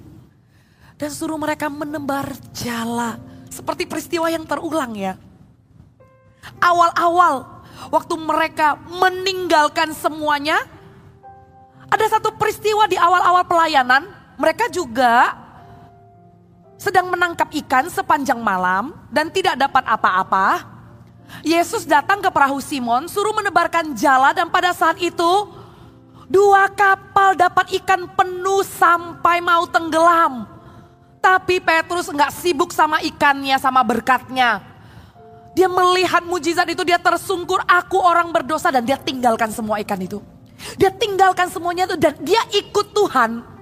dan 1.00 1.10
suruh 1.10 1.40
mereka 1.40 1.72
menembar 1.72 2.30
jala. 2.52 3.16
Seperti 3.50 3.88
peristiwa 3.88 4.30
yang 4.30 4.46
terulang 4.46 4.94
ya. 4.94 5.18
Awal-awal 6.60 7.64
waktu 7.90 8.14
mereka 8.20 8.76
meninggalkan 8.86 9.96
semuanya. 9.96 10.60
Ada 11.90 12.20
satu 12.20 12.36
peristiwa 12.38 12.86
di 12.86 12.94
awal-awal 12.94 13.42
pelayanan. 13.48 14.06
Mereka 14.38 14.70
juga 14.70 15.39
sedang 16.80 17.12
menangkap 17.12 17.52
ikan 17.60 17.92
sepanjang 17.92 18.40
malam 18.40 18.96
dan 19.12 19.28
tidak 19.28 19.60
dapat 19.60 19.84
apa-apa. 19.84 20.64
Yesus 21.44 21.84
datang 21.84 22.24
ke 22.24 22.32
perahu 22.32 22.56
Simon, 22.64 23.04
suruh 23.04 23.36
menebarkan 23.36 23.92
jala 23.92 24.32
dan 24.32 24.48
pada 24.48 24.72
saat 24.72 24.96
itu 24.96 25.30
dua 26.24 26.72
kapal 26.72 27.36
dapat 27.36 27.76
ikan 27.84 28.08
penuh 28.16 28.64
sampai 28.64 29.44
mau 29.44 29.68
tenggelam. 29.68 30.48
Tapi 31.20 31.60
Petrus 31.60 32.08
nggak 32.08 32.32
sibuk 32.32 32.72
sama 32.72 33.04
ikannya, 33.04 33.60
sama 33.60 33.84
berkatnya. 33.84 34.64
Dia 35.52 35.68
melihat 35.68 36.24
mujizat 36.24 36.64
itu, 36.72 36.80
dia 36.80 36.96
tersungkur, 36.96 37.60
aku 37.68 38.00
orang 38.00 38.32
berdosa 38.32 38.72
dan 38.72 38.88
dia 38.88 38.96
tinggalkan 38.96 39.52
semua 39.52 39.76
ikan 39.84 40.00
itu. 40.00 40.24
Dia 40.80 40.88
tinggalkan 40.88 41.52
semuanya 41.52 41.84
itu 41.92 42.00
dan 42.00 42.16
dia 42.24 42.40
ikut 42.56 42.96
Tuhan. 42.96 43.59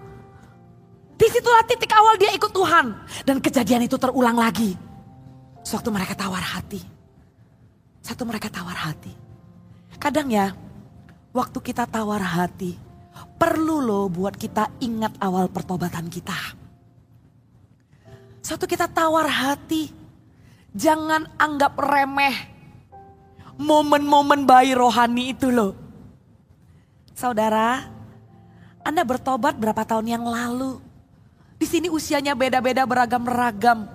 Di 1.18 1.26
situlah 1.26 1.66
titik 1.66 1.90
awal 1.90 2.14
dia 2.14 2.30
ikut 2.30 2.54
Tuhan. 2.54 2.94
Dan 3.26 3.42
kejadian 3.42 3.90
itu 3.90 3.98
terulang 3.98 4.38
lagi. 4.38 4.78
Sewaktu 5.66 5.90
mereka 5.90 6.14
tawar 6.14 6.40
hati. 6.40 6.78
Satu 7.98 8.22
mereka 8.22 8.46
tawar 8.48 8.78
hati. 8.78 9.10
Kadang 9.98 10.30
ya, 10.30 10.54
waktu 11.34 11.58
kita 11.58 11.90
tawar 11.90 12.22
hati, 12.22 12.78
perlu 13.36 13.82
loh 13.82 14.06
buat 14.06 14.38
kita 14.38 14.78
ingat 14.78 15.18
awal 15.18 15.50
pertobatan 15.50 16.06
kita. 16.06 16.38
Satu 18.40 18.64
kita 18.64 18.86
tawar 18.86 19.26
hati, 19.26 19.90
jangan 20.72 21.26
anggap 21.36 21.74
remeh 21.76 22.58
momen-momen 23.58 24.46
bayi 24.46 24.72
rohani 24.72 25.34
itu 25.34 25.50
loh. 25.50 25.74
Saudara, 27.12 27.82
Anda 28.86 29.02
bertobat 29.02 29.58
berapa 29.58 29.82
tahun 29.82 30.06
yang 30.06 30.24
lalu? 30.24 30.78
Di 31.58 31.66
sini 31.66 31.90
usianya 31.90 32.38
beda-beda 32.38 32.86
beragam-ragam. 32.86 33.90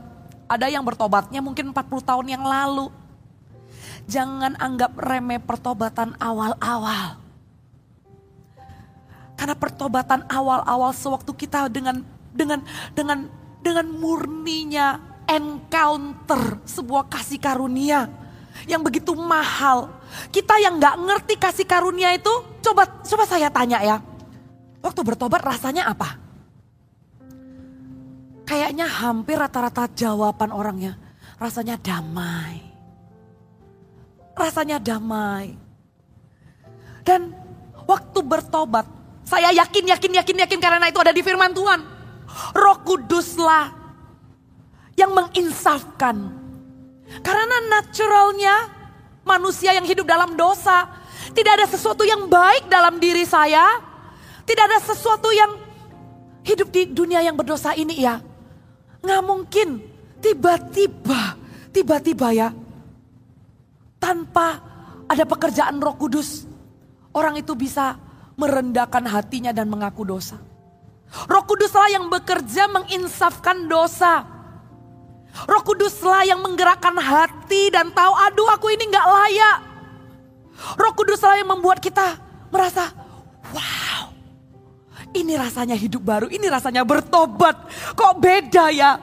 Ada 0.51 0.67
yang 0.67 0.83
bertobatnya 0.83 1.39
mungkin 1.39 1.71
40 1.71 2.03
tahun 2.03 2.27
yang 2.27 2.43
lalu. 2.43 2.91
Jangan 4.03 4.59
anggap 4.59 4.91
remeh 4.99 5.39
pertobatan 5.39 6.11
awal-awal. 6.19 7.15
Karena 9.39 9.55
pertobatan 9.55 10.27
awal-awal 10.27 10.91
sewaktu 10.91 11.31
kita 11.33 11.71
dengan 11.71 12.03
dengan 12.35 12.59
dengan 12.91 13.31
dengan 13.63 13.87
murninya 13.87 14.99
encounter 15.23 16.59
sebuah 16.67 17.07
kasih 17.07 17.39
karunia 17.39 18.11
yang 18.67 18.83
begitu 18.83 19.15
mahal. 19.15 19.89
Kita 20.29 20.59
yang 20.61 20.77
nggak 20.77 20.95
ngerti 20.99 21.33
kasih 21.39 21.65
karunia 21.65 22.13
itu, 22.13 22.29
coba 22.61 22.85
coba 23.01 23.23
saya 23.25 23.49
tanya 23.49 23.79
ya. 23.81 23.97
Waktu 24.83 25.01
bertobat 25.01 25.41
rasanya 25.41 25.87
apa? 25.87 26.22
Kayaknya 28.53 28.85
hampir 28.85 29.33
rata-rata 29.33 29.89
jawaban 29.97 30.53
orangnya 30.53 30.93
rasanya 31.41 31.73
damai. 31.73 32.61
Rasanya 34.37 34.77
damai. 34.77 35.57
Dan 37.01 37.33
waktu 37.89 38.21
bertobat, 38.21 38.85
saya 39.25 39.49
yakin, 39.57 39.89
yakin, 39.89 40.21
yakin, 40.21 40.37
yakin 40.45 40.59
karena 40.61 40.85
itu 40.85 41.01
ada 41.01 41.09
di 41.09 41.25
firman 41.25 41.49
Tuhan. 41.49 41.81
Roh 42.53 42.77
Kuduslah 42.85 43.73
yang 45.01 45.17
menginsafkan. 45.17 46.37
Karena 47.25 47.57
naturalnya 47.73 48.69
manusia 49.25 49.73
yang 49.73 49.89
hidup 49.89 50.05
dalam 50.05 50.37
dosa. 50.37 50.93
Tidak 51.33 51.53
ada 51.57 51.65
sesuatu 51.65 52.05
yang 52.05 52.29
baik 52.29 52.69
dalam 52.69 53.01
diri 53.01 53.25
saya. 53.25 53.81
Tidak 54.45 54.61
ada 54.61 54.77
sesuatu 54.77 55.33
yang 55.33 55.57
hidup 56.45 56.69
di 56.69 56.93
dunia 56.93 57.25
yang 57.25 57.33
berdosa 57.33 57.73
ini 57.73 57.97
ya. 57.97 58.21
Nggak 59.03 59.21
mungkin 59.27 59.69
tiba-tiba, 60.23 61.35
tiba-tiba 61.75 62.27
ya. 62.31 62.49
Tanpa 63.99 64.59
ada 65.11 65.23
pekerjaan 65.27 65.79
roh 65.83 65.95
kudus. 65.99 66.47
Orang 67.13 67.37
itu 67.37 67.53
bisa 67.53 67.99
merendahkan 68.39 69.03
hatinya 69.05 69.51
dan 69.51 69.69
mengaku 69.69 70.07
dosa. 70.07 70.39
Roh 71.29 71.43
kuduslah 71.45 71.93
yang 71.93 72.09
bekerja 72.09 72.65
menginsafkan 72.71 73.69
dosa. 73.69 74.25
Roh 75.45 75.61
kuduslah 75.61 76.25
yang 76.25 76.41
menggerakkan 76.41 76.97
hati 76.97 77.69
dan 77.69 77.93
tahu 77.93 78.13
aduh 78.17 78.49
aku 78.49 78.73
ini 78.73 78.89
nggak 78.89 79.07
layak. 79.07 79.57
Roh 80.79 80.93
kuduslah 80.95 81.37
yang 81.37 81.49
membuat 81.53 81.83
kita 81.83 82.17
merasa 82.49 82.89
wow 83.51 84.12
ini 85.13 85.37
rasanya 85.37 85.77
hidup 85.77 86.01
baru, 86.01 86.27
ini 86.27 86.49
rasanya 86.49 86.81
bertobat. 86.81 87.55
Kok 87.93 88.13
beda 88.17 88.73
ya? 88.73 88.97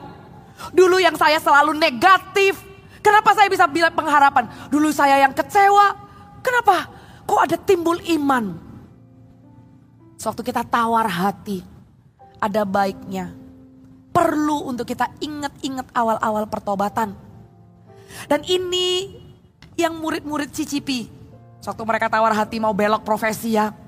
Dulu 0.75 1.01
yang 1.01 1.15
saya 1.17 1.39
selalu 1.41 1.73
negatif. 1.73 2.59
Kenapa 3.01 3.33
saya 3.33 3.49
bisa 3.49 3.65
bilang 3.65 3.95
pengharapan? 3.97 4.45
Dulu 4.69 4.93
saya 4.93 5.17
yang 5.17 5.33
kecewa. 5.33 5.97
Kenapa? 6.45 6.85
Kok 7.25 7.41
ada 7.41 7.57
timbul 7.57 7.97
iman? 8.13 8.53
Sewaktu 10.21 10.53
kita 10.53 10.61
tawar 10.61 11.09
hati, 11.09 11.65
ada 12.37 12.61
baiknya. 12.61 13.33
Perlu 14.11 14.69
untuk 14.69 14.85
kita 14.85 15.09
ingat-ingat 15.17 15.89
awal-awal 15.97 16.45
pertobatan. 16.45 17.17
Dan 18.29 18.45
ini 18.45 19.17
yang 19.79 19.97
murid-murid 19.97 20.53
cicipi. 20.53 21.09
Sewaktu 21.63 21.83
mereka 21.87 22.11
tawar 22.11 22.35
hati 22.37 22.61
mau 22.61 22.75
belok 22.75 23.01
profesi 23.01 23.55
ya 23.57 23.80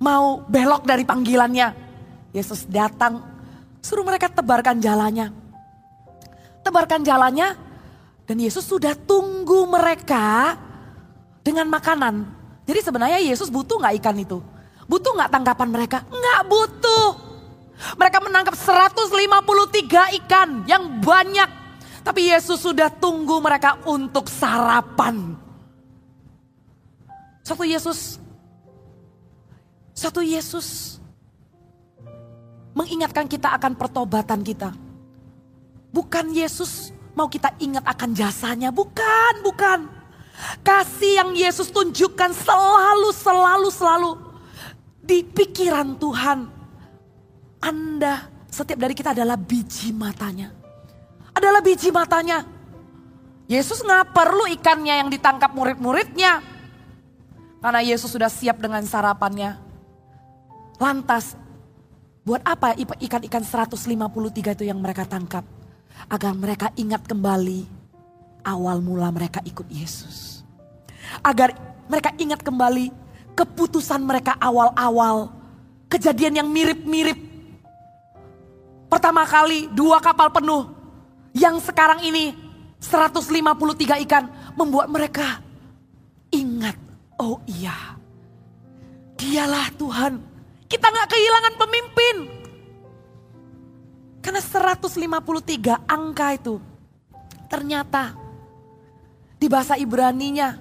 mau 0.00 0.42
belok 0.48 0.88
dari 0.88 1.04
panggilannya. 1.04 1.92
Yesus 2.32 2.64
datang, 2.66 3.20
suruh 3.84 4.02
mereka 4.02 4.32
tebarkan 4.32 4.80
jalannya. 4.80 5.30
Tebarkan 6.64 7.04
jalannya, 7.04 7.48
dan 8.24 8.36
Yesus 8.38 8.64
sudah 8.64 8.94
tunggu 8.94 9.66
mereka 9.68 10.56
dengan 11.42 11.68
makanan. 11.68 12.22
Jadi 12.64 12.80
sebenarnya 12.80 13.18
Yesus 13.18 13.50
butuh 13.50 13.82
nggak 13.82 13.96
ikan 13.98 14.16
itu? 14.22 14.38
Butuh 14.86 15.18
nggak 15.18 15.30
tangkapan 15.34 15.68
mereka? 15.70 15.98
Nggak 16.06 16.40
butuh. 16.46 17.08
Mereka 17.98 18.18
menangkap 18.22 18.54
153 18.54 20.18
ikan 20.22 20.62
yang 20.70 21.02
banyak. 21.02 21.50
Tapi 22.06 22.30
Yesus 22.30 22.62
sudah 22.62 22.88
tunggu 22.88 23.42
mereka 23.42 23.82
untuk 23.88 24.30
sarapan. 24.30 25.34
Satu 27.42 27.66
Yesus, 27.66 28.22
satu 30.00 30.24
Yesus 30.24 30.96
mengingatkan 32.72 33.28
kita 33.28 33.52
akan 33.60 33.76
pertobatan 33.76 34.40
kita. 34.40 34.72
Bukan 35.92 36.32
Yesus 36.32 36.96
mau 37.12 37.28
kita 37.28 37.52
ingat 37.60 37.84
akan 37.84 38.16
jasanya, 38.16 38.72
bukan, 38.72 39.44
bukan. 39.44 39.92
Kasih 40.64 41.20
yang 41.20 41.30
Yesus 41.36 41.68
tunjukkan 41.68 42.32
selalu, 42.32 43.12
selalu, 43.12 43.68
selalu 43.68 44.10
di 45.04 45.20
pikiran 45.20 46.00
Tuhan. 46.00 46.48
Anda, 47.60 48.24
setiap 48.48 48.80
dari 48.80 48.96
kita 48.96 49.12
adalah 49.12 49.36
biji 49.36 49.92
matanya. 49.92 50.48
Adalah 51.36 51.60
biji 51.60 51.92
matanya. 51.92 52.40
Yesus 53.52 53.84
nggak 53.84 54.16
perlu 54.16 54.48
ikannya 54.48 55.04
yang 55.04 55.12
ditangkap 55.12 55.52
murid-muridnya. 55.52 56.40
Karena 57.60 57.84
Yesus 57.84 58.08
sudah 58.08 58.32
siap 58.32 58.56
dengan 58.64 58.80
sarapannya. 58.80 59.69
Lantas, 60.80 61.36
buat 62.24 62.40
apa 62.40 62.72
ikan-ikan 62.80 63.44
153 63.44 64.56
itu 64.56 64.64
yang 64.64 64.80
mereka 64.80 65.04
tangkap? 65.04 65.44
Agar 66.08 66.32
mereka 66.32 66.72
ingat 66.80 67.04
kembali 67.04 67.68
awal 68.48 68.80
mula 68.80 69.12
mereka 69.12 69.44
ikut 69.44 69.68
Yesus. 69.68 70.40
Agar 71.20 71.52
mereka 71.84 72.16
ingat 72.16 72.40
kembali 72.40 72.88
keputusan 73.36 74.00
mereka 74.00 74.40
awal-awal. 74.40 75.28
Kejadian 75.92 76.40
yang 76.40 76.48
mirip-mirip. 76.48 77.18
Pertama 78.88 79.28
kali 79.28 79.68
dua 79.76 80.00
kapal 80.00 80.32
penuh. 80.32 80.72
Yang 81.36 81.68
sekarang 81.68 82.00
ini 82.02 82.32
153 82.80 84.02
ikan 84.08 84.24
membuat 84.56 84.88
mereka 84.88 85.44
ingat 86.32 86.90
Oh 87.20 87.36
iya, 87.44 88.00
dialah 89.20 89.68
Tuhan. 89.76 90.29
Kita 90.70 90.86
nggak 90.86 91.08
kehilangan 91.10 91.54
pemimpin. 91.58 92.16
Karena 94.22 94.38
153 94.38 95.90
angka 95.90 96.28
itu 96.38 96.62
ternyata 97.50 98.14
di 99.40 99.48
bahasa 99.48 99.74
Ibraninya 99.74 100.54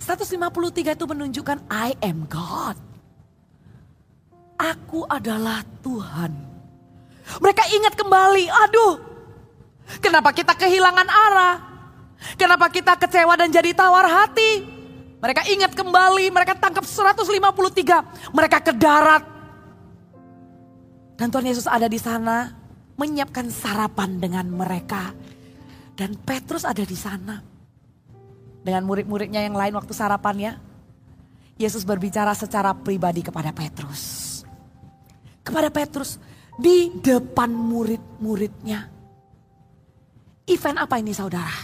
153 0.00 0.96
itu 0.96 1.04
menunjukkan 1.06 1.68
I 1.70 1.94
am 2.02 2.26
God. 2.26 2.76
Aku 4.58 5.04
adalah 5.06 5.62
Tuhan. 5.84 6.32
Mereka 7.40 7.64
ingat 7.72 7.94
kembali, 7.96 8.44
aduh, 8.48 8.94
kenapa 10.00 10.32
kita 10.32 10.52
kehilangan 10.56 11.08
arah? 11.08 11.56
Kenapa 12.36 12.72
kita 12.72 12.96
kecewa 12.96 13.36
dan 13.36 13.52
jadi 13.52 13.76
tawar 13.76 14.08
hati? 14.08 14.64
Mereka 15.20 15.48
ingat 15.48 15.72
kembali, 15.72 16.28
mereka 16.32 16.52
tangkap 16.56 16.84
153, 16.84 18.32
mereka 18.32 18.60
ke 18.60 18.72
darat. 18.76 19.33
Dan 21.14 21.30
Tuhan 21.30 21.46
Yesus 21.46 21.70
ada 21.70 21.86
di 21.86 21.98
sana 21.98 22.50
menyiapkan 22.98 23.46
sarapan 23.50 24.18
dengan 24.18 24.46
mereka. 24.50 25.14
Dan 25.94 26.18
Petrus 26.18 26.66
ada 26.66 26.82
di 26.82 26.98
sana. 26.98 27.38
Dengan 28.64 28.82
murid-muridnya 28.82 29.46
yang 29.46 29.54
lain 29.54 29.78
waktu 29.78 29.94
sarapannya. 29.94 30.58
Yesus 31.54 31.86
berbicara 31.86 32.34
secara 32.34 32.74
pribadi 32.74 33.22
kepada 33.22 33.54
Petrus. 33.54 34.42
Kepada 35.46 35.70
Petrus 35.70 36.18
di 36.58 36.90
depan 36.98 37.54
murid-muridnya. 37.54 38.90
Event 40.50 40.78
apa 40.82 40.98
ini 40.98 41.14
saudara? 41.14 41.54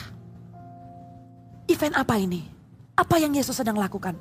Event 1.66 1.98
apa 1.98 2.14
ini? 2.22 2.46
Apa 2.94 3.18
yang 3.18 3.34
Yesus 3.34 3.58
sedang 3.58 3.80
lakukan? 3.80 4.14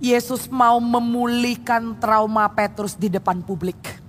Yesus 0.00 0.48
mau 0.48 0.80
memulihkan 0.80 2.00
trauma 2.00 2.48
Petrus 2.48 2.96
di 2.96 3.12
depan 3.12 3.44
publik. 3.44 3.99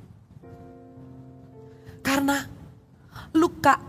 Karena 2.12 2.43
luka, 3.32 3.80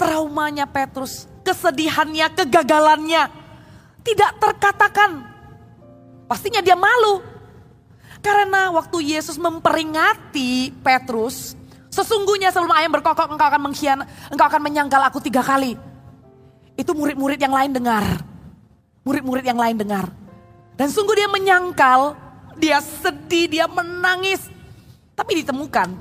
traumanya 0.00 0.64
Petrus, 0.64 1.28
kesedihannya, 1.44 2.32
kegagalannya 2.32 3.28
tidak 4.00 4.30
terkatakan. 4.40 5.28
Pastinya 6.24 6.64
dia 6.64 6.72
malu. 6.72 7.20
Karena 8.24 8.72
waktu 8.72 9.12
Yesus 9.12 9.36
memperingati 9.36 10.72
Petrus, 10.80 11.52
sesungguhnya 11.92 12.48
sebelum 12.48 12.72
ayam 12.72 12.96
berkokok 12.96 13.28
engkau 13.28 13.44
akan 13.44 13.60
mengkhianat, 13.68 14.08
engkau 14.32 14.48
akan 14.48 14.62
menyangkal 14.64 15.04
aku 15.04 15.20
tiga 15.20 15.44
kali. 15.44 15.76
Itu 16.80 16.96
murid-murid 16.96 17.36
yang 17.36 17.52
lain 17.52 17.76
dengar 17.76 18.24
murid-murid 19.06 19.46
yang 19.46 19.62
lain 19.62 19.78
dengar. 19.78 20.10
Dan 20.74 20.90
sungguh 20.90 21.14
dia 21.14 21.30
menyangkal, 21.30 22.18
dia 22.58 22.82
sedih, 22.82 23.46
dia 23.46 23.70
menangis. 23.70 24.42
Tapi 25.14 25.46
ditemukan, 25.46 25.94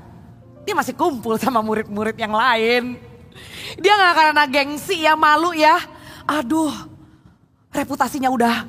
dia 0.65 0.73
masih 0.73 0.97
kumpul 0.97 1.37
sama 1.37 1.61
murid-murid 1.61 2.17
yang 2.17 2.33
lain. 2.33 2.97
Dia 3.77 3.93
gak 3.93 4.15
karena 4.17 4.43
gengsi 4.49 5.05
ya, 5.05 5.13
malu 5.13 5.53
ya. 5.53 5.77
Aduh, 6.25 6.73
reputasinya 7.69 8.33
udah 8.33 8.65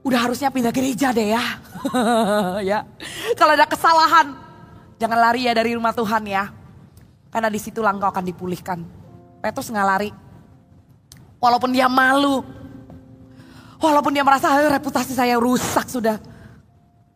udah 0.00 0.18
harusnya 0.18 0.50
pindah 0.50 0.74
gereja 0.74 1.14
deh 1.14 1.32
ya. 1.32 1.44
ya. 2.74 2.78
Kalau 3.38 3.54
ada 3.54 3.64
kesalahan, 3.70 4.34
jangan 4.98 5.18
lari 5.30 5.46
ya 5.46 5.54
dari 5.54 5.78
rumah 5.78 5.94
Tuhan 5.94 6.26
ya. 6.26 6.50
Karena 7.30 7.46
di 7.46 7.60
situ 7.62 7.80
engkau 7.86 8.10
akan 8.10 8.24
dipulihkan. 8.26 8.82
Petrus 9.38 9.70
nggak 9.70 9.86
lari. 9.86 10.10
Walaupun 11.40 11.72
dia 11.72 11.88
malu, 11.88 12.42
Walaupun 13.80 14.12
dia 14.12 14.20
merasa 14.20 14.52
reputasi 14.68 15.16
saya 15.16 15.40
rusak 15.40 15.88
sudah. 15.88 16.20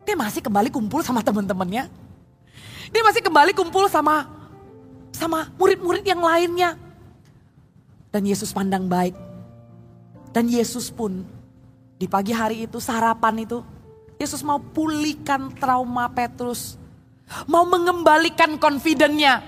Dia 0.01 0.17
masih 0.17 0.41
kembali 0.41 0.73
kumpul 0.73 1.05
sama 1.05 1.21
teman-temannya. 1.21 2.04
Dia 2.95 3.03
masih 3.03 3.19
kembali 3.19 3.51
kumpul 3.51 3.91
sama 3.91 4.31
sama 5.11 5.51
murid-murid 5.59 6.07
yang 6.07 6.23
lainnya. 6.23 6.79
Dan 8.07 8.23
Yesus 8.23 8.55
pandang 8.55 8.87
baik. 8.87 9.11
Dan 10.31 10.47
Yesus 10.47 10.87
pun 10.87 11.27
di 11.99 12.07
pagi 12.07 12.31
hari 12.31 12.63
itu 12.63 12.79
sarapan 12.79 13.43
itu 13.43 13.59
Yesus 14.15 14.39
mau 14.47 14.63
pulihkan 14.63 15.51
trauma 15.59 16.07
Petrus. 16.07 16.79
Mau 17.51 17.67
mengembalikan 17.67 18.55
confidence-nya. 18.55 19.43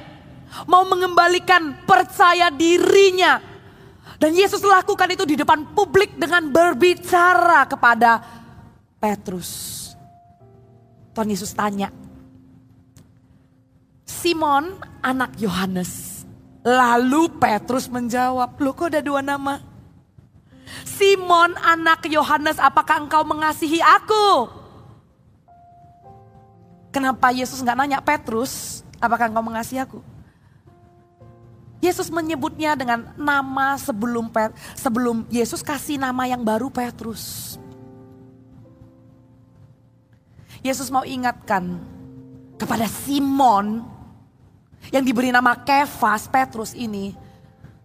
Mau 0.67 0.83
mengembalikan 0.83 1.87
percaya 1.87 2.51
dirinya 2.51 3.39
dan 4.17 4.33
Yesus 4.33 4.65
lakukan 4.65 5.13
itu 5.13 5.23
di 5.29 5.35
depan 5.37 5.77
publik 5.77 6.17
dengan 6.17 6.49
berbicara 6.49 7.69
kepada 7.69 8.17
Petrus. 8.97 9.75
Tuhan 11.13 11.29
Yesus 11.29 11.53
tanya, 11.53 11.93
Simon 14.27 14.75
anak 14.99 15.39
Yohanes. 15.39 16.27
Lalu 16.67 17.31
Petrus 17.39 17.87
menjawab, 17.87 18.59
lo 18.59 18.75
kok 18.75 18.91
ada 18.91 18.99
dua 18.99 19.23
nama? 19.23 19.63
Simon 20.83 21.55
anak 21.55 22.03
Yohanes, 22.11 22.59
apakah 22.59 23.07
engkau 23.07 23.23
mengasihi 23.23 23.79
aku? 23.79 24.51
Kenapa 26.91 27.31
Yesus 27.31 27.63
nggak 27.63 27.79
nanya 27.79 28.03
Petrus, 28.03 28.83
apakah 28.99 29.31
engkau 29.31 29.47
mengasihi 29.47 29.79
aku? 29.79 30.03
Yesus 31.79 32.11
menyebutnya 32.11 32.75
dengan 32.75 33.15
nama 33.15 33.79
sebelum 33.79 34.27
sebelum 34.75 35.23
Yesus 35.31 35.63
kasih 35.63 35.95
nama 35.95 36.27
yang 36.27 36.43
baru 36.43 36.67
Petrus. 36.67 37.55
Yesus 40.59 40.91
mau 40.91 41.07
ingatkan 41.07 41.79
kepada 42.59 42.91
Simon 42.91 43.95
yang 44.93 45.03
diberi 45.03 45.31
nama 45.31 45.53
Kefas 45.55 46.27
Petrus 46.27 46.71
ini 46.75 47.15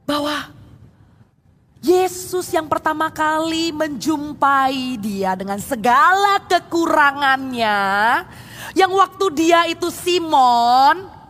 bahwa 0.07 0.51
Yesus 1.83 2.47
yang 2.55 2.71
pertama 2.71 3.11
kali 3.11 3.75
menjumpai 3.75 5.03
dia 5.03 5.35
dengan 5.35 5.59
segala 5.59 6.39
kekurangannya 6.47 7.79
yang 8.79 8.93
waktu 8.95 9.25
dia 9.35 9.67
itu 9.67 9.91
Simon 9.91 11.23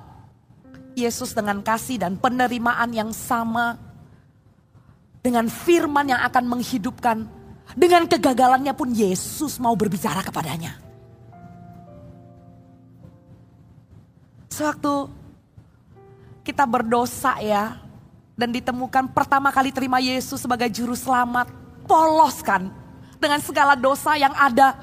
Yesus 0.93 1.33
dengan 1.33 1.65
kasih 1.65 2.01
dan 2.01 2.21
penerimaan 2.21 2.93
yang 2.93 3.11
sama. 3.17 3.81
Dengan 5.23 5.47
firman 5.47 6.11
yang 6.11 6.21
akan 6.27 6.45
menghidupkan. 6.51 7.19
Dengan 7.73 8.05
kegagalannya 8.05 8.75
pun 8.75 8.93
Yesus 8.93 9.57
mau 9.63 9.73
berbicara 9.73 10.21
kepadanya. 10.21 10.77
Sewaktu 14.53 15.09
kita 16.43 16.67
berdosa 16.67 17.39
ya. 17.39 17.79
Dan 18.37 18.51
ditemukan 18.51 19.13
pertama 19.15 19.49
kali 19.55 19.71
terima 19.71 20.03
Yesus 20.03 20.43
sebagai 20.43 20.69
juru 20.69 20.99
selamat. 20.99 21.49
Poloskan 21.87 22.71
dengan 23.19 23.39
segala 23.43 23.75
dosa 23.79 24.15
yang 24.19 24.35
ada. 24.35 24.75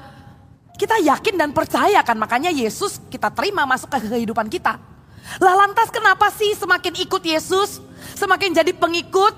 Kita 0.76 0.96
yakin 0.96 1.36
dan 1.36 1.52
percaya 1.52 2.00
kan 2.00 2.16
makanya 2.16 2.48
Yesus 2.48 3.00
kita 3.12 3.28
terima 3.32 3.68
masuk 3.68 3.92
ke 3.92 4.08
kehidupan 4.08 4.48
kita. 4.48 4.80
Lah 5.36 5.54
lantas 5.54 5.92
kenapa 5.92 6.32
sih 6.32 6.56
semakin 6.56 6.96
ikut 7.04 7.20
Yesus, 7.20 7.84
semakin 8.16 8.56
jadi 8.56 8.72
pengikut, 8.72 9.36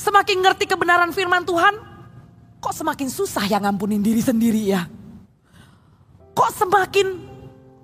semakin 0.00 0.40
ngerti 0.40 0.64
kebenaran 0.64 1.12
firman 1.12 1.44
Tuhan? 1.44 1.92
kok 2.62 2.70
semakin 2.70 3.10
susah 3.10 3.42
ya 3.50 3.58
ngampunin 3.58 3.98
diri 3.98 4.22
sendiri 4.22 4.70
ya? 4.70 4.86
Kok 6.32 6.50
semakin 6.54 7.06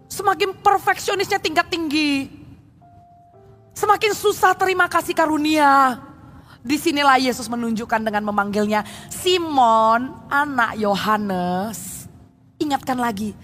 semakin 0.06 0.54
perfeksionisnya 0.62 1.42
tingkat 1.42 1.66
tinggi? 1.66 2.30
Semakin 3.78 4.10
susah 4.10 4.58
terima 4.58 4.90
kasih 4.90 5.14
karunia. 5.14 6.02
Di 6.66 6.74
sinilah 6.74 7.14
Yesus 7.22 7.46
menunjukkan 7.46 8.02
dengan 8.02 8.26
memanggilnya 8.26 8.82
Simon 9.06 10.10
anak 10.26 10.74
Yohanes. 10.74 12.10
Ingatkan 12.58 12.98
lagi, 12.98 13.38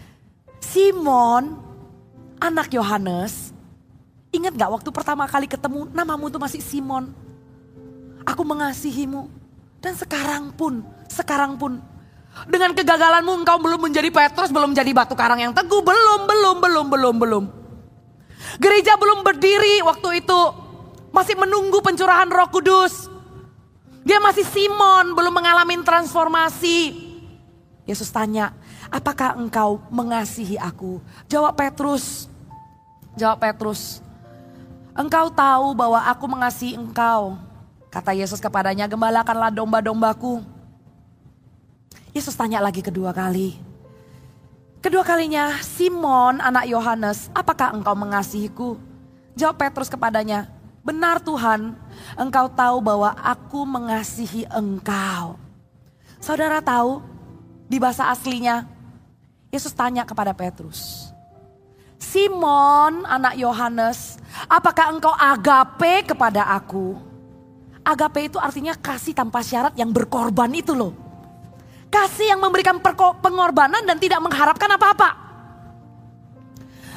Simon 0.58 1.54
anak 2.42 2.66
Yohanes. 2.74 3.54
Ingat 4.34 4.58
gak 4.58 4.74
waktu 4.74 4.90
pertama 4.90 5.22
kali 5.30 5.46
ketemu 5.46 5.86
namamu 5.94 6.26
itu 6.26 6.42
masih 6.42 6.58
Simon. 6.58 7.14
Aku 8.26 8.42
mengasihimu. 8.42 9.30
Dan 9.78 9.94
sekarang 9.94 10.50
pun, 10.50 10.82
sekarang 11.06 11.54
pun. 11.54 11.78
Dengan 12.50 12.74
kegagalanmu 12.74 13.46
engkau 13.46 13.62
belum 13.62 13.86
menjadi 13.86 14.10
Petrus, 14.10 14.50
belum 14.50 14.74
menjadi 14.74 14.90
batu 14.90 15.14
karang 15.14 15.38
yang 15.38 15.54
teguh. 15.54 15.78
Belum, 15.78 16.26
belum, 16.26 16.56
belum, 16.58 16.86
belum, 16.90 17.16
belum. 17.22 17.44
Gereja 18.58 18.94
belum 18.94 19.26
berdiri 19.26 19.82
waktu 19.82 20.22
itu. 20.22 20.42
Masih 21.14 21.38
menunggu 21.38 21.78
pencurahan 21.82 22.26
roh 22.26 22.50
kudus. 22.50 23.10
Dia 24.04 24.20
masih 24.20 24.44
Simon, 24.44 25.16
belum 25.16 25.32
mengalami 25.32 25.80
transformasi. 25.80 26.92
Yesus 27.88 28.12
tanya, 28.12 28.52
apakah 28.92 29.32
engkau 29.36 29.80
mengasihi 29.88 30.60
aku? 30.60 31.00
Jawab 31.24 31.56
Petrus. 31.56 32.28
Jawab 33.16 33.40
Petrus. 33.40 34.04
Engkau 34.92 35.32
tahu 35.32 35.72
bahwa 35.72 36.04
aku 36.04 36.24
mengasihi 36.28 36.76
engkau. 36.76 37.40
Kata 37.88 38.12
Yesus 38.12 38.42
kepadanya, 38.42 38.84
gembalakanlah 38.84 39.48
domba-dombaku. 39.48 40.44
Yesus 42.12 42.36
tanya 42.36 42.60
lagi 42.60 42.84
kedua 42.84 43.10
kali. 43.10 43.63
Kedua 44.84 45.00
kalinya, 45.00 45.64
Simon 45.64 46.44
anak 46.44 46.68
Yohanes, 46.68 47.32
apakah 47.32 47.72
engkau 47.72 47.96
mengasihiku? 47.96 48.76
Jawab 49.32 49.56
Petrus 49.56 49.88
kepadanya, 49.88 50.52
benar 50.84 51.24
Tuhan, 51.24 51.72
engkau 52.20 52.52
tahu 52.52 52.84
bahwa 52.84 53.16
aku 53.16 53.64
mengasihi 53.64 54.44
engkau. 54.52 55.40
Saudara 56.20 56.60
tahu, 56.60 57.00
di 57.64 57.80
bahasa 57.80 58.12
aslinya, 58.12 58.68
Yesus 59.48 59.72
tanya 59.72 60.04
kepada 60.04 60.36
Petrus, 60.36 61.08
Simon 61.96 63.08
anak 63.08 63.40
Yohanes, 63.40 64.20
apakah 64.52 64.92
engkau 64.92 65.16
agape 65.16 66.12
kepada 66.12 66.44
aku? 66.44 66.92
Agape 67.80 68.28
itu 68.28 68.36
artinya 68.36 68.76
kasih 68.76 69.16
tanpa 69.16 69.40
syarat 69.40 69.72
yang 69.80 69.88
berkorban 69.88 70.52
itu 70.52 70.76
loh. 70.76 71.03
Kasih 71.94 72.34
yang 72.34 72.42
memberikan 72.42 72.82
pengorbanan 73.22 73.86
dan 73.86 74.02
tidak 74.02 74.18
mengharapkan 74.18 74.66
apa-apa. 74.66 75.14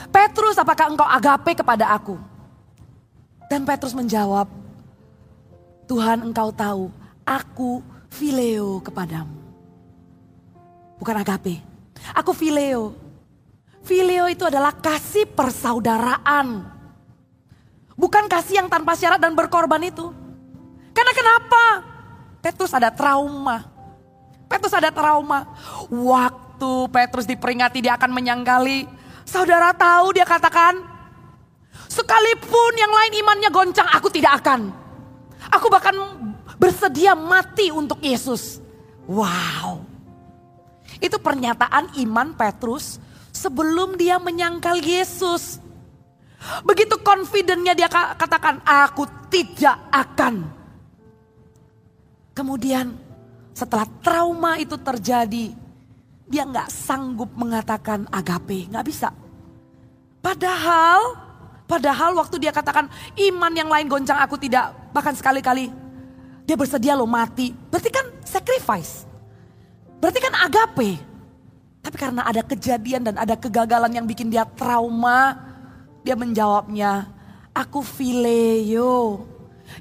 Petrus 0.10 0.57
apakah 0.57 0.89
engkau 0.89 1.05
agape 1.05 1.53
kepada 1.53 1.93
aku? 1.93 2.17
Dan 3.45 3.62
Petrus 3.62 3.93
menjawab, 3.93 4.49
Tuhan 5.86 6.25
engkau 6.25 6.49
tahu, 6.49 6.89
aku 7.21 7.86
fileo 8.10 8.81
kepadamu. 8.81 9.38
Bukan 10.97 11.15
agape, 11.21 11.62
aku 12.17 12.33
fileo. 12.33 12.97
Fileo 13.86 14.25
itu 14.27 14.49
adalah 14.49 14.73
kasih 14.73 15.29
persaudaraan. 15.29 16.65
Bukan 17.93 18.25
kasih 18.25 18.65
yang 18.65 18.67
tanpa 18.67 18.97
syarat 18.97 19.21
dan 19.21 19.38
berkorban 19.38 19.79
itu. 19.86 20.10
Karena 20.89 21.13
kenapa? 21.13 21.63
Petrus 22.41 22.73
ada 22.73 22.89
trauma. 22.89 23.76
Petrus 24.47 24.73
ada 24.73 24.89
trauma. 24.89 25.45
Waktu 25.91 26.71
Petrus 26.91 27.27
diperingati 27.27 27.83
dia 27.83 27.99
akan 27.99 28.12
menyangkali. 28.15 28.88
Saudara 29.27 29.75
tahu 29.75 30.15
dia 30.15 30.23
katakan, 30.23 30.79
sekalipun 31.91 32.73
yang 32.79 32.91
lain 32.91 33.13
imannya 33.19 33.49
goncang, 33.51 33.88
aku 33.91 34.07
tidak 34.07 34.39
akan. 34.39 34.71
Aku 35.51 35.67
bahkan 35.67 35.95
bersedia 36.55 37.13
mati 37.13 37.69
untuk 37.69 37.99
Yesus. 37.99 38.63
Wow. 39.07 39.83
Itu 41.03 41.19
pernyataan 41.19 41.93
iman 42.07 42.33
Petrus 42.39 43.03
sebelum 43.36 43.99
dia 43.99 44.17
menyangkal 44.17 44.79
Yesus. 44.79 45.60
Begitu 46.63 46.95
confidentnya 47.03 47.75
dia 47.75 47.91
katakan, 47.91 48.63
aku 48.63 49.03
tidak 49.27 49.77
akan. 49.91 50.47
Kemudian 52.31 53.07
setelah 53.58 53.89
trauma 54.06 54.62
itu 54.62 54.78
terjadi, 54.78 55.50
dia 56.30 56.43
nggak 56.46 56.70
sanggup 56.70 57.34
mengatakan 57.34 58.06
agape, 58.13 58.70
nggak 58.70 58.86
bisa. 58.86 59.10
Padahal, 60.22 61.17
padahal 61.65 62.13
waktu 62.22 62.38
dia 62.38 62.54
katakan 62.54 62.86
iman 63.17 63.54
yang 63.58 63.65
lain 63.65 63.89
goncang 63.89 64.22
aku 64.22 64.38
tidak, 64.38 64.78
bahkan 64.93 65.17
sekali-kali 65.17 65.74
dia 66.46 66.54
bersedia 66.54 66.93
loh 66.93 67.10
mati. 67.10 67.50
Berarti 67.74 67.89
kan 67.89 68.06
sacrifice. 68.22 69.10
Berarti 69.98 70.20
kan 70.22 70.38
agape. 70.38 71.02
Tapi 71.82 71.98
karena 71.98 72.30
ada 72.30 72.46
kejadian 72.46 73.10
dan 73.10 73.15
ada 73.17 73.34
kegagalan 73.34 73.89
yang 73.89 74.06
bikin 74.06 74.30
dia 74.30 74.46
trauma, 74.46 75.34
dia 76.06 76.13
menjawabnya, 76.13 77.10
aku 77.58 77.82
fileo. 77.82 79.26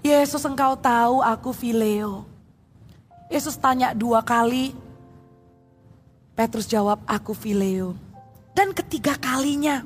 Yesus 0.01 0.41
engkau 0.49 0.73
tahu 0.81 1.21
aku 1.21 1.53
fileo. 1.53 2.36
Yesus 3.27 3.59
tanya 3.59 3.91
dua 3.91 4.23
kali, 4.23 4.71
Petrus 6.39 6.71
jawab 6.71 7.03
aku 7.09 7.35
fileo. 7.35 7.99
Dan 8.55 8.73
ketiga 8.73 9.19
kalinya, 9.19 9.85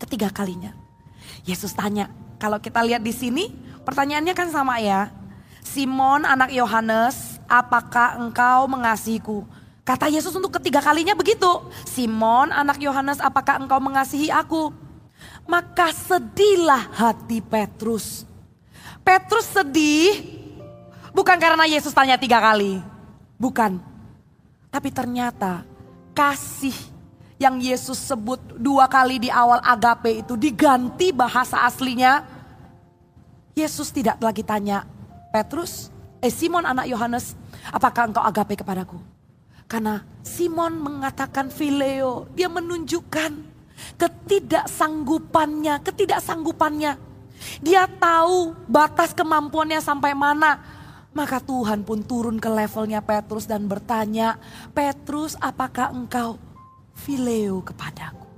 ketiga 0.00 0.32
kalinya, 0.32 0.74
Yesus 1.44 1.70
tanya, 1.76 2.10
kalau 2.40 2.58
kita 2.58 2.80
lihat 2.82 3.04
di 3.04 3.12
sini, 3.12 3.52
pertanyaannya 3.84 4.34
kan 4.34 4.48
sama 4.50 4.80
ya. 4.80 5.12
Simon 5.62 6.24
anak 6.24 6.48
Yohanes, 6.50 7.38
apakah 7.44 8.16
engkau 8.16 8.64
mengasihiku? 8.66 9.44
Kata 9.84 10.08
Yesus 10.08 10.32
untuk 10.32 10.52
ketiga 10.60 10.80
kalinya 10.84 11.12
begitu. 11.16 11.48
Simon 11.84 12.52
anak 12.52 12.80
Yohanes 12.80 13.20
apakah 13.20 13.60
engkau 13.60 13.80
mengasihi 13.80 14.32
aku? 14.32 14.72
Maka 15.48 15.92
sedihlah 15.92 16.92
hati 16.92 17.40
Petrus. 17.40 18.28
Petrus 19.00 19.48
sedih 19.48 20.37
bukan 21.18 21.34
karena 21.42 21.66
Yesus 21.66 21.90
tanya 21.90 22.14
tiga 22.14 22.38
kali. 22.38 22.78
Bukan. 23.34 23.82
Tapi 24.70 24.94
ternyata 24.94 25.66
kasih 26.14 26.74
yang 27.42 27.58
Yesus 27.58 27.98
sebut 27.98 28.38
dua 28.54 28.86
kali 28.86 29.18
di 29.18 29.30
awal 29.30 29.58
agape 29.66 30.22
itu 30.22 30.38
diganti 30.38 31.10
bahasa 31.10 31.66
aslinya. 31.66 32.22
Yesus 33.58 33.90
tidak 33.90 34.22
lagi 34.22 34.46
tanya, 34.46 34.86
Petrus, 35.34 35.90
eh 36.22 36.30
Simon 36.30 36.62
anak 36.62 36.86
Yohanes, 36.86 37.34
apakah 37.74 38.06
engkau 38.06 38.22
agape 38.22 38.54
kepadaku? 38.54 39.02
Karena 39.66 40.06
Simon 40.22 40.78
mengatakan 40.78 41.50
fileo, 41.50 42.30
dia 42.38 42.46
menunjukkan 42.46 43.34
ketidaksanggupannya, 43.98 45.82
ketidaksanggupannya. 45.82 46.92
Dia 47.62 47.86
tahu 47.86 48.54
batas 48.70 49.10
kemampuannya 49.10 49.82
sampai 49.82 50.14
mana. 50.14 50.77
Maka 51.16 51.40
Tuhan 51.42 51.82
pun 51.82 52.04
turun 52.04 52.36
ke 52.36 52.46
levelnya 52.46 53.02
Petrus 53.02 53.48
dan 53.48 53.66
bertanya, 53.66 54.38
Petrus 54.76 55.34
apakah 55.40 55.90
engkau 55.90 56.36
fileo 56.94 57.64
kepadaku? 57.64 58.28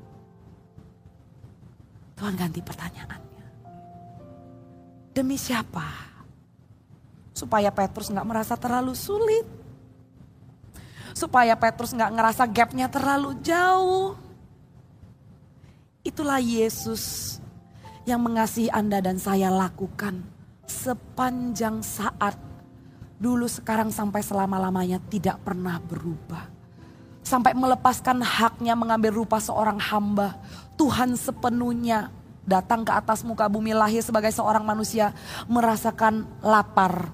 Tuhan 2.16 2.34
ganti 2.36 2.60
pertanyaannya. 2.62 3.48
Demi 5.10 5.36
siapa? 5.36 5.84
Supaya 7.34 7.72
Petrus 7.74 8.12
nggak 8.12 8.28
merasa 8.28 8.54
terlalu 8.54 8.94
sulit 8.94 9.60
supaya 11.20 11.52
Petrus 11.58 11.92
nggak 11.92 12.14
ngerasa 12.16 12.44
gapnya 12.48 12.86
terlalu 12.88 13.36
jauh. 13.42 14.16
Itulah 16.00 16.40
Yesus 16.40 17.36
yang 18.08 18.24
mengasihi 18.24 18.72
Anda 18.72 19.04
dan 19.04 19.20
saya 19.20 19.52
lakukan 19.52 20.24
sepanjang 20.64 21.84
saat 21.84 22.38
dulu 23.20 23.44
sekarang 23.44 23.92
sampai 23.92 24.24
selama-lamanya 24.24 24.96
tidak 25.12 25.44
pernah 25.44 25.76
berubah. 25.76 26.48
Sampai 27.20 27.52
melepaskan 27.52 28.24
haknya 28.24 28.72
mengambil 28.72 29.12
rupa 29.12 29.36
seorang 29.36 29.76
hamba. 29.76 30.40
Tuhan 30.80 31.14
sepenuhnya 31.14 32.08
datang 32.48 32.82
ke 32.82 32.90
atas 32.96 33.20
muka 33.20 33.44
bumi 33.46 33.76
lahir 33.76 34.00
sebagai 34.00 34.32
seorang 34.32 34.64
manusia. 34.64 35.12
Merasakan 35.46 36.24
lapar. 36.40 37.12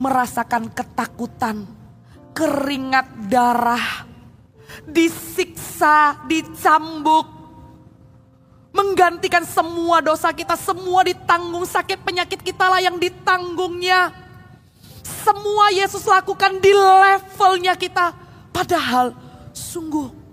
Merasakan 0.00 0.72
ketakutan 0.72 1.68
keringat 2.34 3.30
darah, 3.30 4.02
disiksa, 4.90 6.18
dicambuk, 6.26 7.30
menggantikan 8.74 9.46
semua 9.46 10.02
dosa 10.02 10.34
kita, 10.34 10.58
semua 10.58 11.06
ditanggung 11.06 11.62
sakit 11.62 12.02
penyakit 12.02 12.42
kita 12.42 12.66
lah 12.66 12.82
yang 12.82 12.98
ditanggungnya. 12.98 14.23
Semua 15.04 15.68
Yesus 15.70 16.08
lakukan 16.08 16.58
di 16.58 16.72
levelnya 16.72 17.76
kita. 17.76 18.16
Padahal 18.48 19.12
sungguh 19.52 20.24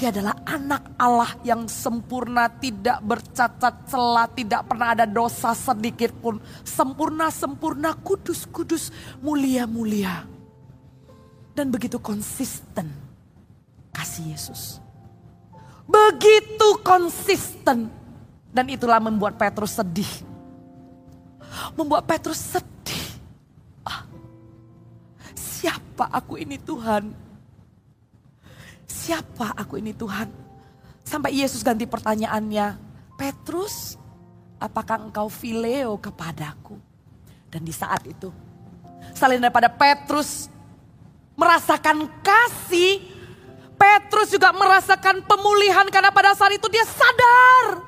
dia 0.00 0.08
adalah 0.08 0.32
anak 0.48 0.96
Allah 0.96 1.36
yang 1.44 1.68
sempurna, 1.68 2.48
tidak 2.48 3.04
bercacat 3.04 3.84
celah, 3.84 4.32
tidak 4.32 4.64
pernah 4.64 4.96
ada 4.96 5.04
dosa 5.04 5.52
sedikit 5.52 6.08
pun. 6.16 6.40
Sempurna, 6.64 7.28
sempurna, 7.28 7.92
kudus, 8.00 8.48
kudus, 8.48 8.88
mulia, 9.20 9.68
mulia. 9.68 10.24
Dan 11.52 11.68
begitu 11.68 12.00
konsisten 12.00 12.88
kasih 13.92 14.32
Yesus. 14.32 14.80
Begitu 15.84 16.80
konsisten. 16.80 17.92
Dan 18.48 18.66
itulah 18.72 19.04
membuat 19.04 19.36
Petrus 19.36 19.76
sedih. 19.76 20.08
Membuat 21.76 22.08
Petrus 22.08 22.40
sedih. 22.40 22.79
Siapa 25.60 26.08
aku 26.08 26.40
ini 26.40 26.56
Tuhan? 26.56 27.30
siapa 28.90 29.54
aku 29.54 29.78
ini 29.78 29.94
Tuhan? 29.94 30.26
Sampai 31.06 31.38
Yesus 31.38 31.62
ganti 31.62 31.86
pertanyaannya, 31.86 32.76
Petrus, 33.14 33.94
apakah 34.58 35.08
engkau 35.08 35.30
fileo 35.30 35.96
kepadaku? 35.96 36.76
Dan 37.50 37.66
di 37.66 37.74
saat 37.74 38.06
itu, 38.06 38.30
selain 39.14 39.42
daripada 39.42 39.66
Petrus 39.66 40.46
merasakan 41.34 42.06
kasih, 42.22 43.02
Petrus 43.74 44.30
juga 44.30 44.54
merasakan 44.54 45.24
pemulihan 45.24 45.88
karena 45.88 46.14
pada 46.14 46.36
saat 46.36 46.54
itu 46.54 46.68
dia 46.70 46.84
sadar. 46.86 47.82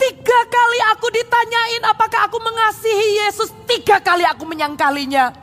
Tiga 0.00 0.40
kali 0.48 0.80
aku 0.96 1.06
ditanyain 1.12 1.84
apakah 1.92 2.24
aku 2.26 2.40
mengasihi 2.40 3.08
Yesus. 3.20 3.52
Tiga 3.90 4.06
kali 4.06 4.22
aku 4.22 4.46
menyangkalinya. 4.46 5.34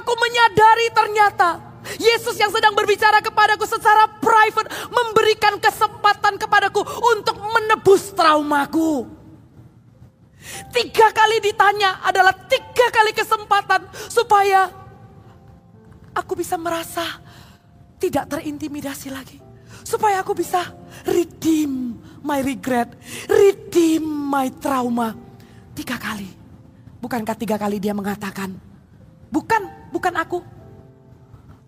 Aku 0.00 0.16
menyadari 0.16 0.88
ternyata 0.96 1.60
Yesus 2.00 2.40
yang 2.40 2.48
sedang 2.48 2.72
berbicara 2.72 3.20
kepadaku 3.20 3.68
secara 3.68 4.08
private 4.16 4.88
memberikan 4.88 5.60
kesempatan 5.60 6.40
kepadaku 6.40 6.80
untuk 6.88 7.36
menebus 7.36 8.16
traumaku. 8.16 9.04
Tiga 10.72 11.12
kali 11.12 11.44
ditanya 11.44 12.00
adalah 12.00 12.32
tiga 12.48 12.88
kali 12.88 13.12
kesempatan 13.12 13.84
supaya 14.08 14.72
aku 16.16 16.32
bisa 16.32 16.56
merasa 16.56 17.04
tidak 18.00 18.24
terintimidasi 18.32 19.12
lagi. 19.12 19.36
Supaya 19.84 20.24
aku 20.24 20.32
bisa 20.32 20.64
redeem 21.04 22.00
my 22.24 22.40
regret, 22.40 22.88
redeem 23.28 24.00
my 24.32 24.48
trauma. 24.48 25.12
Tiga 25.76 26.00
kali. 26.00 26.41
Bukankah 27.02 27.34
tiga 27.34 27.58
kali 27.58 27.82
dia 27.82 27.90
mengatakan, 27.90 28.54
bukan, 29.26 29.62
bukan 29.90 30.14
aku, 30.14 30.38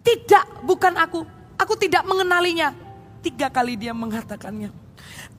tidak, 0.05 0.45
bukan 0.63 0.95
aku. 1.01 1.27
Aku 1.59 1.75
tidak 1.81 2.05
mengenalinya. 2.05 2.77
Tiga 3.25 3.49
kali 3.49 3.75
dia 3.75 3.97
mengatakannya. 3.97 4.69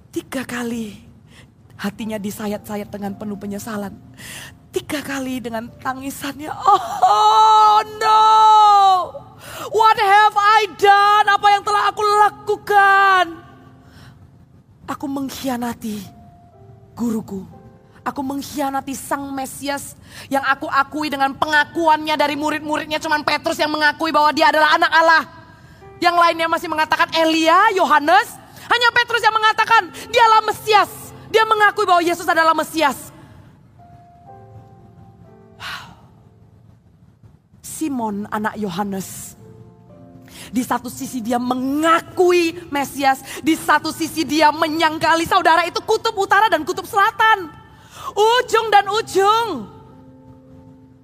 Tiga 0.10 0.42
kali 0.42 1.06
hatinya 1.78 2.18
disayat-sayat 2.18 2.90
dengan 2.90 3.14
penuh 3.14 3.38
penyesalan. 3.38 3.94
Tiga 4.74 5.00
kali 5.06 5.40
dengan 5.40 5.70
tangisannya. 5.70 6.52
Oh 6.52 7.80
no. 8.02 8.24
What 9.70 9.96
have 10.02 10.36
I 10.36 10.68
done? 10.76 11.28
Apa 11.30 11.48
yang 11.54 11.64
telah 11.64 11.84
aku 11.94 12.02
lakukan? 12.04 13.26
Aku 14.90 15.06
mengkhianati 15.06 16.04
guruku. 16.98 17.55
Aku 18.06 18.22
mengkhianati 18.22 18.94
sang 18.94 19.34
Mesias 19.34 19.98
yang 20.30 20.46
aku 20.46 20.70
akui 20.70 21.10
dengan 21.10 21.34
pengakuannya 21.34 22.14
dari 22.14 22.38
murid-muridnya. 22.38 23.02
Cuman 23.02 23.26
Petrus 23.26 23.58
yang 23.58 23.74
mengakui 23.74 24.14
bahwa 24.14 24.30
dia 24.30 24.54
adalah 24.54 24.78
anak 24.78 24.92
Allah. 24.94 25.24
Yang 25.98 26.16
lainnya 26.22 26.46
masih 26.46 26.70
mengatakan 26.70 27.10
Elia, 27.18 27.74
Yohanes. 27.74 28.30
Hanya 28.70 28.90
Petrus 28.94 29.26
yang 29.26 29.34
mengatakan 29.34 29.90
dialah 30.14 30.46
Mesias. 30.46 30.92
Dia 31.34 31.50
mengakui 31.50 31.90
bahwa 31.90 32.06
Yesus 32.06 32.30
adalah 32.30 32.54
Mesias. 32.54 33.10
Simon 37.66 38.30
anak 38.30 38.56
Yohanes. 38.62 39.34
Di 40.54 40.62
satu 40.62 40.94
sisi 40.94 41.26
dia 41.26 41.42
mengakui 41.42 42.54
Mesias, 42.70 43.42
di 43.42 43.58
satu 43.58 43.90
sisi 43.90 44.22
dia 44.24 44.54
menyangkali 44.54 45.26
saudara 45.26 45.66
itu 45.66 45.82
kutub 45.84 46.14
utara 46.16 46.48
dan 46.54 46.62
kutub 46.62 46.86
selatan. 46.86 47.65
Ujung 48.16 48.68
dan 48.72 48.88
ujung. 48.88 49.50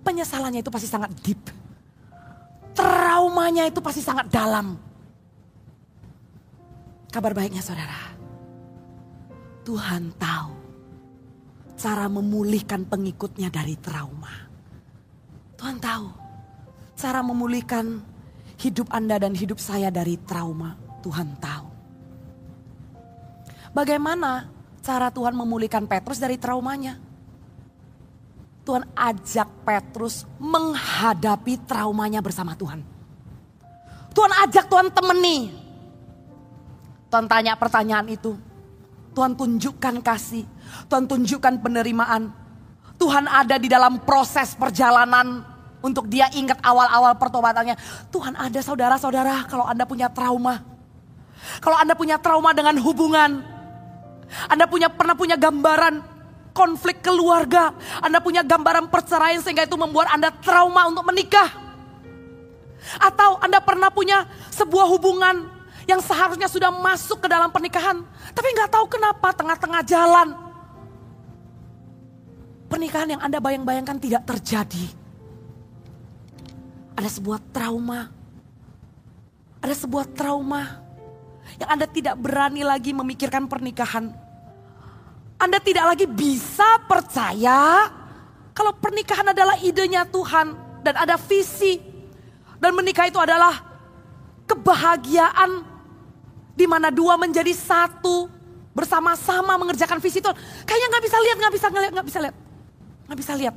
Penyesalannya 0.02 0.63
itu 0.63 0.71
pasti 0.71 0.88
sangat 0.88 1.12
deep. 1.19 1.43
Traumanya 2.71 3.67
itu 3.67 3.84
pasti 3.84 4.00
sangat 4.00 4.32
dalam. 4.32 4.80
Kabar 7.12 7.36
baiknya 7.36 7.60
saudara. 7.60 8.15
Tuhan 9.67 10.15
tahu 10.15 10.52
cara 11.76 12.08
memulihkan 12.08 12.88
pengikutnya 12.88 13.52
dari 13.52 13.76
trauma. 13.78 14.47
Tuhan 15.60 15.78
tahu 15.78 16.08
cara 16.97 17.19
memulihkan 17.21 18.02
hidup 18.58 18.88
Anda 18.89 19.19
dan 19.21 19.36
hidup 19.36 19.60
saya 19.60 19.91
dari 19.91 20.17
trauma. 20.24 20.80
Tuhan 21.04 21.36
tahu. 21.38 21.67
Bagaimana 23.76 24.47
cara 24.82 25.13
Tuhan 25.13 25.38
memulihkan 25.38 25.86
Petrus 25.86 26.17
dari 26.17 26.36
traumanya. 26.36 26.98
Tuhan 28.62 28.86
ajak 28.94 29.65
Petrus 29.65 30.30
menghadapi 30.38 31.65
traumanya 31.65 32.22
bersama 32.22 32.54
Tuhan. 32.54 32.86
Tuhan 34.13 34.32
ajak 34.46 34.65
Tuhan 34.70 34.88
temeni. 34.94 35.50
Tuhan 37.10 37.26
tanya 37.26 37.58
pertanyaan 37.58 38.06
itu. 38.12 38.38
Tuhan 39.17 39.34
tunjukkan 39.34 39.96
kasih. 40.06 40.46
Tuhan 40.88 41.10
tunjukkan 41.10 41.58
penerimaan. 41.60 42.32
Tuhan 43.02 43.26
ada 43.26 43.58
di 43.58 43.65
dalam 43.65 43.98
proses 44.06 44.54
perjalanan 44.54 45.41
untuk 45.82 46.06
dia 46.06 46.30
ingat 46.38 46.62
awal-awal 46.62 47.17
pertobatannya. 47.17 47.76
Tuhan 48.13 48.38
ada 48.38 48.62
saudara-saudara 48.62 49.50
kalau 49.50 49.65
Anda 49.65 49.89
punya 49.89 50.08
trauma. 50.13 50.62
Kalau 51.58 51.82
Anda 51.82 51.98
punya 51.98 52.22
trauma 52.22 52.54
dengan 52.54 52.78
hubungan, 52.78 53.41
anda 54.48 54.65
punya 54.67 54.88
pernah 54.88 55.15
punya 55.15 55.36
gambaran 55.36 56.00
konflik 56.56 57.04
keluarga. 57.04 57.76
Anda 58.00 58.24
punya 58.24 58.44
gambaran 58.44 58.88
perceraian 58.88 59.44
sehingga 59.44 59.67
itu 59.67 59.76
membuat 59.76 60.12
Anda 60.12 60.32
trauma 60.32 60.88
untuk 60.88 61.04
menikah. 61.08 61.50
Atau 63.00 63.39
Anda 63.44 63.60
pernah 63.63 63.91
punya 63.91 64.28
sebuah 64.52 64.88
hubungan 64.91 65.48
yang 65.86 66.00
seharusnya 66.00 66.48
sudah 66.48 66.72
masuk 66.72 67.24
ke 67.24 67.28
dalam 67.28 67.52
pernikahan. 67.52 68.04
Tapi 68.32 68.48
nggak 68.56 68.72
tahu 68.72 68.86
kenapa 68.88 69.36
tengah-tengah 69.36 69.82
jalan. 69.84 70.30
Pernikahan 72.72 73.20
yang 73.20 73.22
Anda 73.22 73.44
bayang-bayangkan 73.44 74.00
tidak 74.00 74.24
terjadi. 74.24 74.86
Ada 76.96 77.10
sebuah 77.20 77.39
trauma. 77.52 78.08
Ada 79.62 79.76
sebuah 79.86 80.10
trauma 80.15 80.82
yang 81.60 81.70
Anda 81.70 81.86
tidak 81.86 82.15
berani 82.17 82.65
lagi 82.65 82.96
memikirkan 82.96 83.46
pernikahan. 83.46 84.20
Anda 85.41 85.58
tidak 85.58 85.97
lagi 85.97 86.06
bisa 86.06 86.77
percaya 86.86 87.89
kalau 88.54 88.77
pernikahan 88.77 89.34
adalah 89.34 89.58
idenya 89.58 90.06
Tuhan 90.06 90.54
dan 90.86 90.93
ada 91.01 91.17
visi. 91.17 91.82
Dan 92.62 92.77
menikah 92.77 93.10
itu 93.10 93.17
adalah 93.17 93.58
kebahagiaan 94.45 95.65
di 96.54 96.69
mana 96.69 96.93
dua 96.93 97.17
menjadi 97.17 97.49
satu 97.58 98.30
bersama-sama 98.77 99.58
mengerjakan 99.58 99.97
visi 99.97 100.21
Tuhan. 100.21 100.38
Kayaknya 100.62 100.88
nggak 100.93 101.04
bisa 101.10 101.17
lihat, 101.17 101.38
nggak 101.41 101.54
bisa 101.58 101.67
ngeliat, 101.73 101.91
nggak 101.97 102.08
bisa 102.08 102.19
lihat, 102.21 102.36
nggak 103.10 103.17
bisa 103.17 103.34
lihat. 103.34 103.56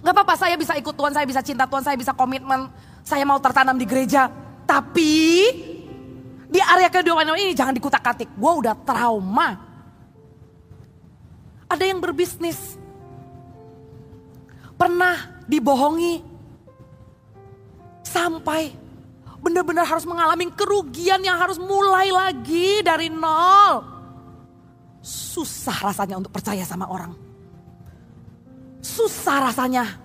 Nggak 0.00 0.14
apa-apa, 0.16 0.34
saya 0.40 0.54
bisa 0.56 0.72
ikut 0.80 0.94
Tuhan, 0.96 1.12
saya 1.12 1.26
bisa 1.28 1.40
cinta 1.44 1.68
Tuhan, 1.68 1.84
saya 1.84 1.96
bisa 2.00 2.16
komitmen, 2.16 2.72
saya 3.04 3.28
mau 3.28 3.36
tertanam 3.36 3.76
di 3.76 3.84
gereja. 3.84 4.32
Tapi 4.64 5.14
di 6.48 6.60
area 6.64 6.88
kehidupan 6.88 7.28
ini 7.36 7.52
jangan 7.52 7.76
dikutak-katik. 7.76 8.32
Gue 8.40 8.52
udah 8.64 8.72
trauma. 8.88 9.75
Ada 11.66 11.84
yang 11.86 11.98
berbisnis. 11.98 12.78
Pernah 14.78 15.44
dibohongi. 15.50 16.22
Sampai 18.06 18.72
benar-benar 19.42 19.86
harus 19.86 20.06
mengalami 20.08 20.50
kerugian 20.50 21.22
yang 21.22 21.36
harus 21.38 21.58
mulai 21.58 22.10
lagi 22.10 22.82
dari 22.82 23.10
nol. 23.10 23.82
Susah 25.06 25.90
rasanya 25.90 26.18
untuk 26.18 26.34
percaya 26.34 26.66
sama 26.66 26.90
orang. 26.90 27.14
Susah 28.82 29.50
rasanya 29.50 29.98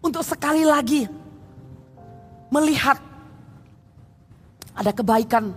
untuk 0.00 0.24
sekali 0.24 0.64
lagi 0.64 1.04
melihat 2.48 2.96
ada 4.72 4.92
kebaikan 4.96 5.52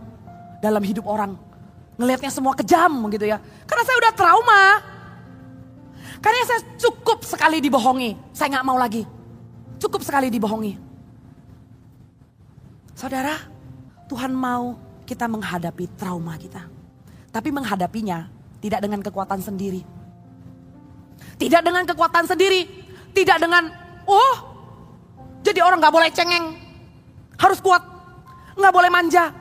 dalam 0.59 0.83
hidup 0.83 1.07
orang. 1.07 1.35
Ngelihatnya 1.95 2.31
semua 2.31 2.55
kejam 2.55 2.91
gitu 3.11 3.23
ya. 3.27 3.39
Karena 3.67 3.83
saya 3.87 3.97
udah 4.03 4.13
trauma. 4.15 4.63
Karena 6.23 6.41
saya 6.47 6.61
cukup 6.79 7.27
sekali 7.27 7.59
dibohongi. 7.59 8.15
Saya 8.31 8.57
nggak 8.57 8.67
mau 8.67 8.79
lagi. 8.79 9.03
cukup 9.83 9.99
sekali 9.99 10.31
dibohongi. 10.31 10.79
Saudara, 12.95 13.35
Tuhan 14.07 14.31
mau 14.31 14.79
kita 15.03 15.27
menghadapi 15.27 15.91
trauma 15.99 16.39
kita. 16.39 16.63
Tapi 17.27 17.51
menghadapinya 17.51 18.31
tidak 18.63 18.79
dengan 18.79 19.03
kekuatan 19.03 19.43
sendiri. 19.43 19.83
Tidak 21.35 21.61
dengan 21.67 21.83
kekuatan 21.83 22.23
sendiri. 22.31 22.63
Tidak 23.11 23.37
dengan, 23.43 23.67
oh 24.07 24.53
jadi 25.43 25.59
orang 25.59 25.83
gak 25.83 25.93
boleh 25.93 26.09
cengeng. 26.09 26.55
Harus 27.35 27.59
kuat. 27.59 27.83
Gak 28.55 28.73
boleh 28.73 28.87
manja. 28.87 29.35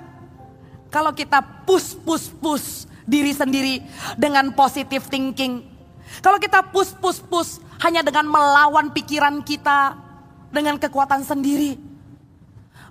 Kalau 0.91 1.15
kita 1.15 1.41
push, 1.65 1.97
push, 2.03 2.29
push 2.43 2.85
diri 3.07 3.31
sendiri 3.33 3.81
dengan 4.19 4.51
positive 4.53 5.07
thinking. 5.07 5.72
Kalau 6.21 6.37
kita 6.37 6.61
push, 6.69 6.93
push, 7.01 7.23
push 7.25 7.51
hanya 7.81 8.05
dengan 8.05 8.29
melawan 8.29 8.93
pikiran 8.93 9.41
kita 9.41 9.97
dengan 10.53 10.77
kekuatan 10.77 11.25
sendiri. 11.25 11.79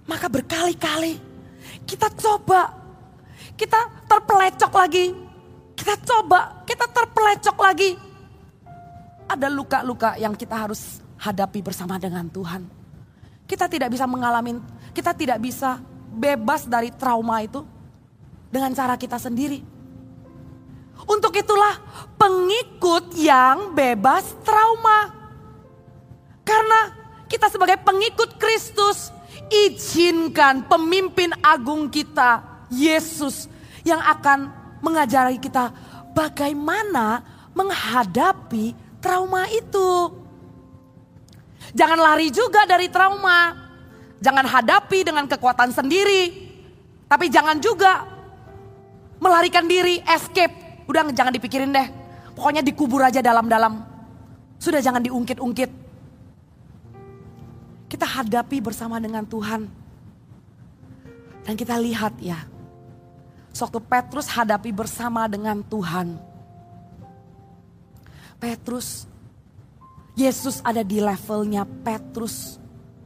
Maka 0.09 0.25
berkali-kali 0.25 1.21
kita 1.85 2.09
coba, 2.17 2.73
kita 3.53 4.09
terpelecok 4.09 4.73
lagi 4.73 5.05
kita 5.81 5.97
coba, 6.05 6.61
kita 6.61 6.85
terpelecok 6.85 7.57
lagi. 7.57 7.97
Ada 9.25 9.49
luka-luka 9.49 10.13
yang 10.13 10.37
kita 10.37 10.53
harus 10.53 11.01
hadapi 11.17 11.65
bersama 11.65 11.97
dengan 11.97 12.29
Tuhan. 12.29 12.69
Kita 13.49 13.65
tidak 13.65 13.89
bisa 13.89 14.05
mengalami, 14.05 14.61
kita 14.93 15.17
tidak 15.17 15.41
bisa 15.41 15.81
bebas 16.13 16.69
dari 16.69 16.93
trauma 16.93 17.41
itu 17.41 17.65
dengan 18.53 18.69
cara 18.77 18.93
kita 18.93 19.17
sendiri. 19.17 19.65
Untuk 21.09 21.33
itulah 21.37 21.77
pengikut 22.17 23.17
yang 23.17 23.73
bebas 23.73 24.37
trauma. 24.45 25.13
Karena 26.45 26.93
kita 27.25 27.47
sebagai 27.47 27.79
pengikut 27.81 28.35
Kristus 28.37 29.09
izinkan 29.51 30.67
pemimpin 30.67 31.31
agung 31.43 31.87
kita 31.91 32.43
Yesus 32.71 33.51
yang 33.83 33.99
akan 33.99 34.51
mengajari 34.79 35.37
kita 35.37 35.71
bagaimana 36.15 37.23
menghadapi 37.51 38.73
trauma 39.03 39.47
itu. 39.51 40.21
Jangan 41.71 41.99
lari 41.99 42.27
juga 42.29 42.67
dari 42.67 42.91
trauma. 42.91 43.55
Jangan 44.21 44.45
hadapi 44.45 45.01
dengan 45.01 45.25
kekuatan 45.25 45.73
sendiri. 45.73 46.51
Tapi 47.09 47.25
jangan 47.27 47.57
juga 47.57 48.05
melarikan 49.17 49.65
diri, 49.65 49.99
escape. 50.05 50.60
Udah 50.91 51.07
jangan 51.15 51.31
dipikirin 51.31 51.71
deh. 51.71 51.87
Pokoknya 52.35 52.59
dikubur 52.59 52.99
aja 52.99 53.23
dalam-dalam. 53.23 53.79
Sudah 54.59 54.83
jangan 54.83 54.99
diungkit-ungkit. 54.99 55.71
Kita 57.87 58.03
hadapi 58.03 58.59
bersama 58.59 58.99
dengan 58.99 59.23
Tuhan. 59.23 59.71
Dan 61.47 61.53
kita 61.55 61.79
lihat 61.79 62.19
ya, 62.19 62.43
Sewaktu 63.51 63.79
Petrus 63.83 64.27
hadapi 64.31 64.71
bersama 64.71 65.27
dengan 65.27 65.59
Tuhan. 65.63 66.15
Petrus, 68.39 69.07
Yesus 70.15 70.63
ada 70.63 70.83
di 70.83 70.99
levelnya 70.99 71.63
Petrus. 71.63 72.59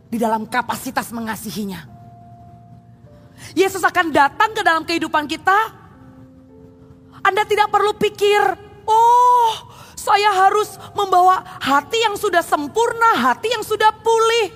Di 0.06 0.22
dalam 0.22 0.46
kapasitas 0.46 1.10
mengasihinya. 1.14 1.86
Yesus 3.58 3.82
akan 3.82 4.14
datang 4.14 4.54
ke 4.54 4.62
dalam 4.62 4.86
kehidupan 4.86 5.26
kita. 5.30 5.85
Anda 7.26 7.42
tidak 7.50 7.74
perlu 7.74 7.98
pikir, 7.98 8.42
oh 8.86 9.52
saya 10.06 10.30
harus 10.46 10.78
membawa 10.94 11.42
hati 11.58 12.06
yang 12.06 12.14
sudah 12.14 12.46
sempurna, 12.46 13.18
hati 13.18 13.50
yang 13.50 13.66
sudah 13.66 13.90
pulih. 14.06 14.54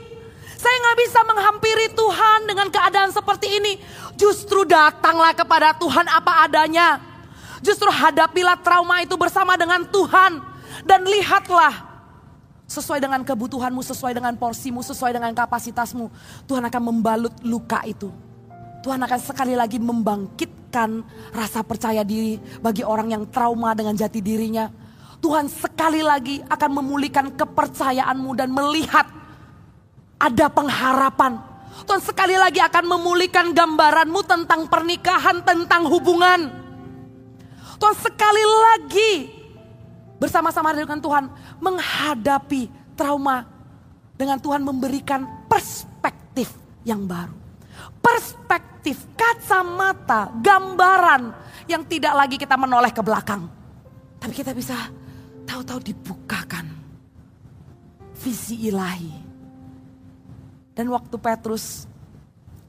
Saya 0.60 0.76
nggak 0.78 0.98
bisa 1.02 1.20
menghampiri 1.26 1.88
Tuhan 1.98 2.40
dengan 2.46 2.68
keadaan 2.70 3.10
seperti 3.10 3.58
ini. 3.58 3.82
Justru 4.14 4.68
datanglah 4.68 5.34
kepada 5.34 5.74
Tuhan 5.74 6.06
apa 6.06 6.46
adanya. 6.46 7.02
Justru 7.66 7.90
hadapilah 7.90 8.60
trauma 8.62 9.02
itu 9.02 9.18
bersama 9.18 9.58
dengan 9.58 9.82
Tuhan. 9.90 10.38
Dan 10.86 11.08
lihatlah 11.10 11.74
sesuai 12.70 13.02
dengan 13.02 13.26
kebutuhanmu, 13.26 13.82
sesuai 13.82 14.14
dengan 14.14 14.38
porsimu, 14.38 14.86
sesuai 14.86 15.16
dengan 15.18 15.34
kapasitasmu. 15.34 16.12
Tuhan 16.46 16.62
akan 16.70 16.82
membalut 16.94 17.34
luka 17.42 17.82
itu. 17.90 18.29
Tuhan 18.80 19.00
akan 19.04 19.20
sekali 19.20 19.54
lagi 19.60 19.78
membangkitkan 19.78 21.04
rasa 21.36 21.64
percaya 21.68 22.04
diri 22.08 22.40
bagi 22.64 22.84
orang 22.84 23.12
yang 23.12 23.24
trauma 23.28 23.76
dengan 23.76 23.96
jati 23.96 24.24
dirinya. 24.24 24.72
Tuhan 25.20 25.52
sekali 25.52 26.00
lagi 26.00 26.40
akan 26.48 26.70
memulihkan 26.80 27.36
kepercayaanmu 27.36 28.32
dan 28.40 28.56
melihat 28.56 29.04
ada 30.16 30.48
pengharapan 30.48 31.50
Tuhan 31.86 32.02
sekali 32.04 32.36
lagi 32.36 32.60
akan 32.60 32.86
memulihkan 32.98 33.56
gambaranmu 33.56 34.22
tentang 34.26 34.68
pernikahan, 34.68 35.46
tentang 35.46 35.88
hubungan. 35.88 36.50
Tuhan 37.80 37.96
sekali 37.96 38.44
lagi 38.44 39.14
bersama-sama 40.20 40.76
dengan 40.76 41.00
Tuhan 41.00 41.32
menghadapi 41.64 42.68
trauma 43.00 43.48
dengan 44.20 44.36
Tuhan 44.36 44.60
memberikan 44.60 45.48
perspektif 45.48 46.52
yang 46.84 47.08
baru. 47.08 47.49
Perspektif, 48.00 49.04
kacamata, 49.14 50.34
gambaran 50.40 51.36
yang 51.70 51.84
tidak 51.86 52.14
lagi 52.16 52.36
kita 52.40 52.56
menoleh 52.56 52.90
ke 52.90 53.04
belakang. 53.04 53.46
Tapi 54.20 54.34
kita 54.34 54.52
bisa 54.56 54.76
tahu-tahu 55.46 55.80
dibukakan 55.84 56.68
visi 58.20 58.68
ilahi 58.68 59.30
dan 60.80 60.88
waktu 60.96 61.20
Petrus 61.20 61.92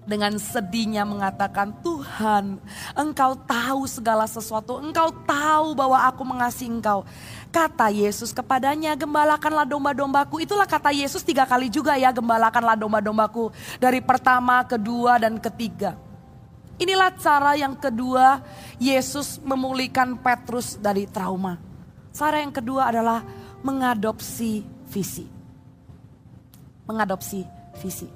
dengan 0.02 0.34
sedihnya 0.34 1.06
mengatakan, 1.06 1.70
Tuhan 1.78 2.58
engkau 2.98 3.38
tahu 3.46 3.86
segala 3.86 4.26
sesuatu, 4.26 4.82
engkau 4.82 5.14
tahu 5.22 5.78
bahwa 5.78 5.94
aku 6.10 6.26
mengasihi 6.26 6.74
engkau. 6.74 7.06
Kata 7.50 7.90
Yesus 7.90 8.30
kepadanya, 8.30 8.94
gembalakanlah 8.94 9.66
domba-dombaku. 9.66 10.38
Itulah 10.46 10.70
kata 10.70 10.94
Yesus 10.94 11.26
tiga 11.26 11.42
kali 11.42 11.66
juga 11.66 11.98
ya, 11.98 12.14
gembalakanlah 12.14 12.78
domba-dombaku. 12.78 13.50
Dari 13.82 13.98
pertama, 13.98 14.62
kedua, 14.62 15.18
dan 15.18 15.34
ketiga. 15.42 15.98
Inilah 16.80 17.12
cara 17.18 17.58
yang 17.58 17.76
kedua 17.76 18.40
Yesus 18.80 19.36
memulihkan 19.42 20.16
Petrus 20.16 20.80
dari 20.80 21.04
trauma. 21.04 21.60
Cara 22.14 22.40
yang 22.40 22.54
kedua 22.54 22.88
adalah 22.88 23.20
mengadopsi 23.60 24.64
visi. 24.88 25.28
Mengadopsi 26.88 27.44
visi. 27.84 28.08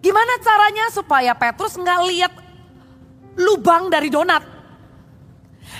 Gimana 0.00 0.40
caranya 0.40 0.88
supaya 0.88 1.36
Petrus 1.36 1.76
nggak 1.76 2.00
lihat 2.08 2.32
lubang 3.36 3.92
dari 3.92 4.08
donat? 4.08 4.40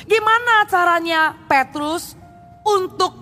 Gimana 0.04 0.68
caranya 0.68 1.32
Petrus 1.48 2.19
untuk 2.78 3.12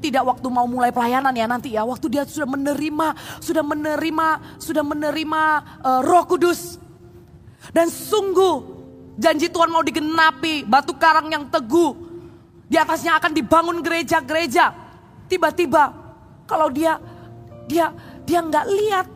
tidak 0.00 0.24
waktu 0.24 0.48
mau 0.48 0.64
mulai 0.64 0.88
pelayanan 0.88 1.36
ya 1.36 1.44
nanti 1.44 1.76
ya. 1.76 1.84
Waktu 1.84 2.08
dia 2.08 2.22
sudah 2.24 2.48
menerima 2.48 3.08
sudah 3.44 3.60
menerima 3.60 4.28
sudah 4.56 4.84
menerima 4.84 5.42
uh, 5.84 6.00
Roh 6.00 6.24
Kudus. 6.24 6.80
Dan 7.70 7.92
sungguh 7.92 8.80
janji 9.20 9.52
Tuhan 9.52 9.68
mau 9.68 9.84
digenapi 9.84 10.64
batu 10.64 10.96
karang 10.96 11.28
yang 11.28 11.44
teguh. 11.52 12.08
Di 12.70 12.80
atasnya 12.80 13.20
akan 13.20 13.36
dibangun 13.36 13.84
gereja-gereja. 13.84 14.72
Tiba-tiba 15.28 15.92
kalau 16.48 16.72
dia 16.72 16.96
dia 17.68 17.92
dia 18.24 18.40
nggak 18.40 18.66
lihat, 18.66 19.06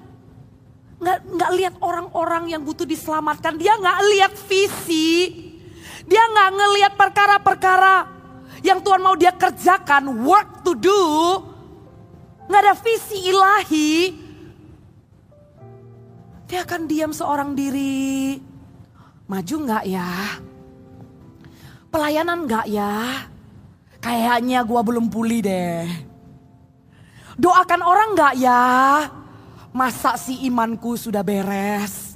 nggak 1.00 1.18
nggak 1.32 1.50
lihat 1.56 1.74
orang-orang 1.80 2.52
yang 2.52 2.60
butuh 2.60 2.84
diselamatkan. 2.84 3.56
Dia 3.56 3.78
nggak 3.80 3.98
lihat 4.12 4.32
visi, 4.46 5.32
dia 6.04 6.22
nggak 6.28 6.50
ngelihat 6.52 6.92
perkara-perkara 6.98 7.96
yang 8.64 8.80
Tuhan 8.80 9.04
mau 9.04 9.12
dia 9.12 9.36
kerjakan, 9.36 10.24
work 10.24 10.64
to 10.64 10.72
do. 10.72 11.02
Nggak 12.48 12.62
ada 12.64 12.74
visi 12.80 13.18
ilahi. 13.28 13.92
Dia 16.48 16.64
akan 16.64 16.88
diam 16.88 17.12
seorang 17.12 17.52
diri. 17.52 18.40
Maju 19.28 19.54
nggak 19.68 19.84
ya? 19.84 20.08
Pelayanan 21.92 22.48
nggak 22.48 22.66
ya? 22.72 23.28
Kayaknya 24.00 24.64
gua 24.64 24.80
belum 24.80 25.12
pulih 25.12 25.40
deh. 25.44 25.88
Doakan 27.34 27.82
orang 27.82 28.14
gak 28.14 28.34
ya? 28.38 28.62
Masa 29.74 30.14
si 30.14 30.46
imanku 30.46 30.94
sudah 30.94 31.26
beres? 31.26 32.14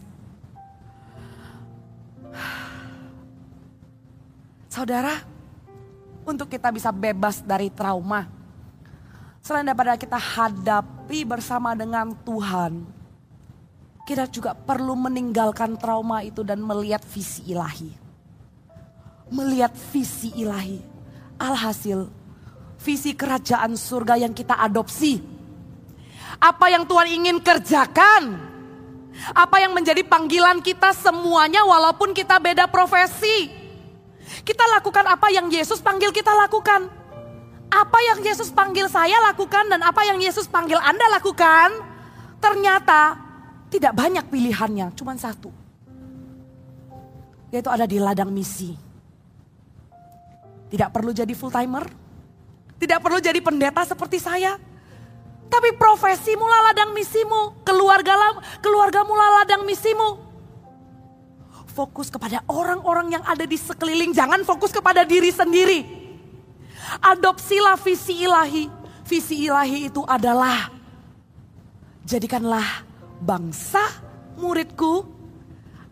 Saudara, 4.70 5.10
untuk 6.28 6.52
kita 6.52 6.68
bisa 6.68 6.92
bebas 6.92 7.40
dari 7.40 7.72
trauma, 7.72 8.28
selain 9.40 9.64
daripada 9.64 9.96
kita 9.96 10.20
hadapi 10.20 11.24
bersama 11.24 11.72
dengan 11.72 12.12
Tuhan, 12.12 12.84
kita 14.04 14.28
juga 14.28 14.52
perlu 14.52 14.92
meninggalkan 14.92 15.80
trauma 15.80 16.20
itu 16.20 16.44
dan 16.44 16.60
melihat 16.60 17.00
visi 17.08 17.48
ilahi. 17.48 17.92
Melihat 19.32 19.72
visi 19.92 20.32
ilahi. 20.36 20.80
Alhasil 21.40 22.18
visi 22.78 23.14
kerajaan 23.14 23.74
surga 23.74 24.14
yang 24.18 24.30
kita 24.30 24.54
adopsi 24.54 25.18
Apa 26.38 26.70
yang 26.70 26.86
Tuhan 26.86 27.08
ingin 27.10 27.42
kerjakan. 27.42 28.46
Apa 29.34 29.58
yang 29.58 29.74
menjadi 29.74 30.06
panggilan 30.06 30.62
kita 30.62 30.94
semuanya 30.94 31.66
walaupun 31.66 32.14
kita 32.14 32.38
beda 32.38 32.70
profesi. 32.70 33.57
Kita 34.44 34.64
lakukan 34.78 35.04
apa 35.08 35.28
yang 35.32 35.48
Yesus 35.48 35.80
panggil 35.80 36.12
kita 36.12 36.32
lakukan. 36.34 36.88
Apa 37.68 37.98
yang 38.12 38.24
Yesus 38.24 38.48
panggil 38.48 38.88
saya 38.88 39.20
lakukan 39.28 39.68
dan 39.68 39.84
apa 39.84 40.00
yang 40.04 40.16
Yesus 40.20 40.48
panggil 40.48 40.80
Anda 40.80 41.04
lakukan. 41.20 41.84
Ternyata 42.38 43.18
tidak 43.68 43.92
banyak 43.92 44.24
pilihannya, 44.32 44.96
cuma 44.96 45.12
satu. 45.20 45.52
Yaitu 47.52 47.68
ada 47.68 47.84
di 47.84 48.00
ladang 48.00 48.32
misi. 48.32 48.72
Tidak 50.68 50.88
perlu 50.92 51.12
jadi 51.12 51.32
full 51.32 51.52
timer. 51.52 51.84
Tidak 52.78 52.98
perlu 53.00 53.18
jadi 53.18 53.40
pendeta 53.40 53.84
seperti 53.84 54.20
saya. 54.20 54.56
Tapi 55.48 55.74
profesi 55.80 56.36
mula 56.36 56.70
ladang 56.70 56.92
misimu, 56.92 57.64
keluarga 57.64 58.36
keluarga 58.60 59.00
mula 59.02 59.42
ladang 59.42 59.64
misimu. 59.64 60.27
Fokus 61.78 62.10
kepada 62.10 62.42
orang-orang 62.50 63.14
yang 63.14 63.22
ada 63.22 63.46
di 63.46 63.54
sekeliling, 63.54 64.10
jangan 64.10 64.42
fokus 64.42 64.74
kepada 64.74 65.06
diri 65.06 65.30
sendiri. 65.30 65.86
Adopsilah 66.98 67.78
visi 67.78 68.26
ilahi. 68.26 68.66
Visi 69.06 69.46
ilahi 69.46 69.86
itu 69.86 70.02
adalah 70.02 70.74
jadikanlah 72.02 72.82
bangsa 73.22 73.78
muridku 74.34 75.06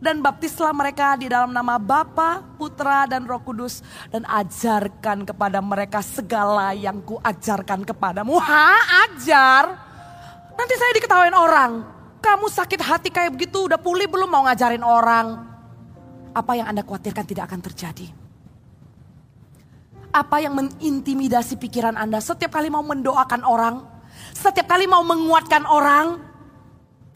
dan 0.03 0.18
baptislah 0.18 0.74
mereka 0.74 1.14
di 1.14 1.30
dalam 1.30 1.55
nama 1.55 1.78
Bapa, 1.78 2.43
Putra, 2.59 3.07
dan 3.07 3.22
Roh 3.22 3.47
Kudus 3.47 3.78
dan 4.11 4.26
ajarkan 4.26 5.22
kepada 5.22 5.62
mereka 5.62 6.03
segala 6.03 6.74
yang 6.74 6.99
kuajarkan 6.99 7.87
kepadamu. 7.87 8.43
Ha, 8.43 9.07
ajar? 9.07 9.64
Nanti 10.51 10.74
saya 10.74 10.93
diketawain 10.99 11.37
orang. 11.39 11.72
Kamu 12.18 12.51
sakit 12.51 12.80
hati 12.82 13.09
kayak 13.14 13.39
begitu, 13.39 13.70
udah 13.70 13.78
pulih 13.78 14.11
belum 14.11 14.26
mau 14.26 14.51
ngajarin 14.51 14.82
orang. 14.82 15.55
Apa 16.37 16.53
yang 16.61 16.68
Anda 16.68 16.84
khawatirkan 16.84 17.24
tidak 17.24 17.49
akan 17.49 17.64
terjadi. 17.64 18.12
Apa 20.12 20.45
yang 20.45 20.53
mengintimidasi 20.53 21.57
pikiran 21.57 21.97
Anda 21.97 22.20
setiap 22.20 22.53
kali 22.53 22.68
mau 22.68 22.84
mendoakan 22.84 23.41
orang, 23.49 23.80
setiap 24.37 24.68
kali 24.68 24.84
mau 24.84 25.01
menguatkan 25.01 25.64
orang, 25.64 26.20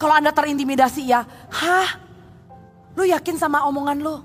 kalau 0.01 0.17
Anda 0.17 0.33
terintimidasi 0.33 1.05
ya, 1.05 1.21
hah 1.53 1.89
Lu 2.95 3.07
yakin 3.07 3.39
sama 3.39 3.63
omongan 3.67 4.03
lu? 4.03 4.15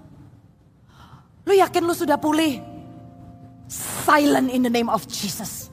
Lu 1.47 1.53
yakin 1.55 1.87
lu 1.87 1.95
sudah 1.95 2.19
pulih? 2.19 2.59
Silent 4.07 4.51
in 4.51 4.67
the 4.67 4.73
name 4.73 4.91
of 4.91 5.07
Jesus. 5.07 5.71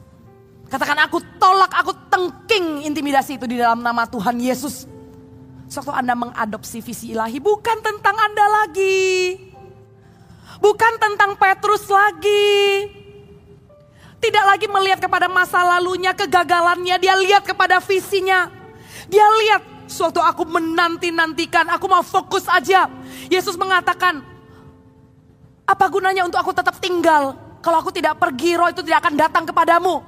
Katakan 0.70 0.98
aku 1.06 1.22
tolak, 1.38 1.70
aku 1.74 1.94
tengking 2.10 2.86
intimidasi 2.86 3.38
itu 3.38 3.46
di 3.46 3.58
dalam 3.62 3.82
nama 3.82 4.06
Tuhan 4.10 4.38
Yesus. 4.42 4.90
Suatu 5.74 5.90
Anda 5.90 6.14
mengadopsi 6.14 6.86
visi 6.86 7.18
ilahi 7.18 7.42
bukan 7.42 7.82
tentang 7.82 8.14
Anda 8.14 8.46
lagi. 8.62 9.42
Bukan 10.62 10.94
tentang 11.02 11.34
Petrus 11.34 11.90
lagi. 11.90 12.86
Tidak 14.22 14.46
lagi 14.46 14.70
melihat 14.70 15.02
kepada 15.02 15.26
masa 15.26 15.66
lalunya, 15.66 16.14
kegagalannya. 16.14 17.02
Dia 17.02 17.18
lihat 17.18 17.42
kepada 17.42 17.82
visinya. 17.82 18.54
Dia 19.10 19.26
lihat 19.42 19.74
Suatu 19.84 20.24
aku 20.24 20.48
menanti-nantikan, 20.48 21.70
aku 21.70 21.86
mau 21.86 22.02
fokus 22.02 22.48
aja. 22.50 22.90
Yesus 23.30 23.54
mengatakan, 23.60 24.26
apa 25.70 25.86
gunanya 25.92 26.26
untuk 26.26 26.42
aku 26.42 26.50
tetap 26.56 26.82
tinggal? 26.82 27.36
Kalau 27.62 27.78
aku 27.78 27.92
tidak 27.94 28.18
pergi, 28.18 28.58
roh 28.58 28.74
itu 28.74 28.82
tidak 28.82 29.06
akan 29.06 29.14
datang 29.14 29.44
kepadamu. 29.46 30.02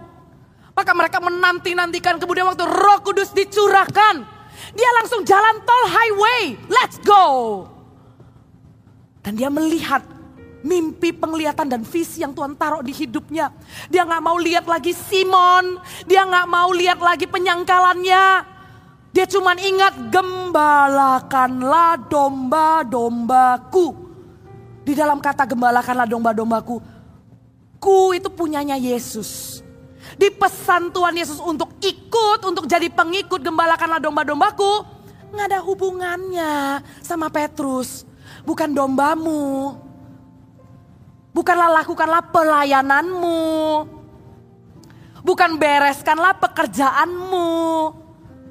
Maka 0.74 0.91
mereka 0.91 1.22
menanti-nantikan, 1.22 2.18
kemudian 2.18 2.49
waktu 2.49 2.66
roh 2.66 2.99
kudus 3.03 3.30
dicurahkan. 3.36 4.34
Dia 4.76 4.89
langsung 5.01 5.23
jalan 5.23 5.63
tol 5.63 5.84
highway, 5.88 6.59
let's 6.67 6.99
go. 6.99 7.26
Dan 9.23 9.39
dia 9.39 9.49
melihat 9.49 10.03
mimpi 10.61 11.09
penglihatan 11.15 11.71
dan 11.71 11.82
visi 11.82 12.21
yang 12.21 12.36
Tuhan 12.36 12.53
taruh 12.53 12.86
di 12.86 12.93
hidupnya. 12.93 13.49
Dia 13.89 14.05
nggak 14.05 14.21
mau 14.21 14.38
lihat 14.38 14.69
lagi 14.69 14.93
Simon, 14.93 15.82
dia 16.05 16.21
nggak 16.28 16.45
mau 16.45 16.69
lihat 16.76 17.01
lagi 17.01 17.26
penyangkalannya. 17.26 18.53
Dia 19.15 19.26
cuma 19.32 19.55
ingat 19.55 20.11
gembalakanlah 20.11 21.95
domba-dombaku. 22.05 23.95
Di 24.86 24.93
dalam 24.93 25.23
kata 25.23 25.49
gembalakanlah 25.49 26.05
domba-dombaku. 26.05 26.78
Ku 27.82 28.13
itu 28.13 28.30
punyanya 28.30 28.78
Yesus. 28.78 29.64
Di 30.16 30.32
pesan 30.32 30.91
Tuhan 30.95 31.16
Yesus 31.16 31.43
untuk 31.43 31.76
ikut, 31.84 32.39
untuk 32.47 32.66
jadi 32.66 32.88
pengikut 32.88 33.43
gembalakanlah 33.43 33.99
domba-dombaku. 33.99 34.88
Nggak 35.36 35.47
ada 35.51 35.59
hubungannya 35.63 36.80
sama 37.03 37.28
Petrus. 37.28 38.07
Bukan 38.47 38.72
dombamu. 38.72 39.76
Bukanlah 41.36 41.84
lakukanlah 41.84 42.24
pelayananmu. 42.32 43.43
Bukan 45.26 45.59
bereskanlah 45.59 46.38
pekerjaanmu 46.39 47.51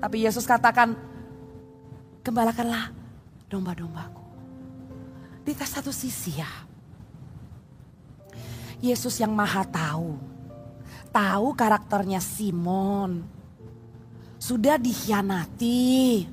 tapi 0.04 0.20
Yesus 0.20 0.44
katakan, 0.44 0.92
gembalakanlah 2.20 2.92
domba-dombaku. 3.48 4.20
Di 5.48 5.56
satu 5.56 5.88
sisi 5.88 6.36
ya, 6.36 6.52
Yesus 8.84 9.16
yang 9.16 9.32
maha 9.32 9.64
tahu. 9.64 10.20
Tahu 11.14 11.54
karakternya 11.54 12.18
Simon. 12.18 13.22
Sudah 14.34 14.74
dikhianati. 14.74 16.26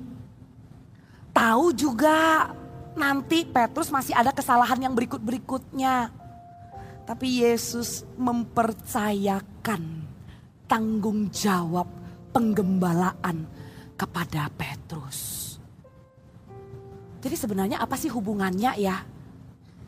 Tahu 1.30 1.66
juga 1.78 2.50
nanti 2.98 3.46
Petrus 3.46 3.94
masih 3.94 4.18
ada 4.18 4.34
kesalahan 4.34 4.82
yang 4.82 4.98
berikut-berikutnya. 4.98 6.10
Tapi 7.06 7.46
Yesus 7.46 8.10
mempercayakan 8.18 10.02
tanggung 10.66 11.30
jawab 11.30 11.86
penggembalaan 12.34 13.46
kepada 13.94 14.50
Petrus. 14.50 15.54
Jadi 17.22 17.36
sebenarnya 17.38 17.78
apa 17.78 17.94
sih 18.02 18.10
hubungannya 18.10 18.82
ya 18.82 19.06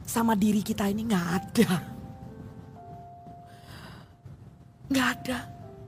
sama 0.05 0.37
diri 0.37 0.61
kita 0.61 0.85
ini 0.85 1.01
nggak 1.09 1.27
ada. 1.33 1.92
Nggak 4.93 5.07
ada. 5.17 5.37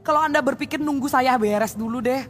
Kalau 0.02 0.22
Anda 0.26 0.42
berpikir 0.42 0.82
nunggu 0.82 1.06
saya 1.06 1.38
beres 1.38 1.78
dulu 1.78 2.02
deh. 2.02 2.26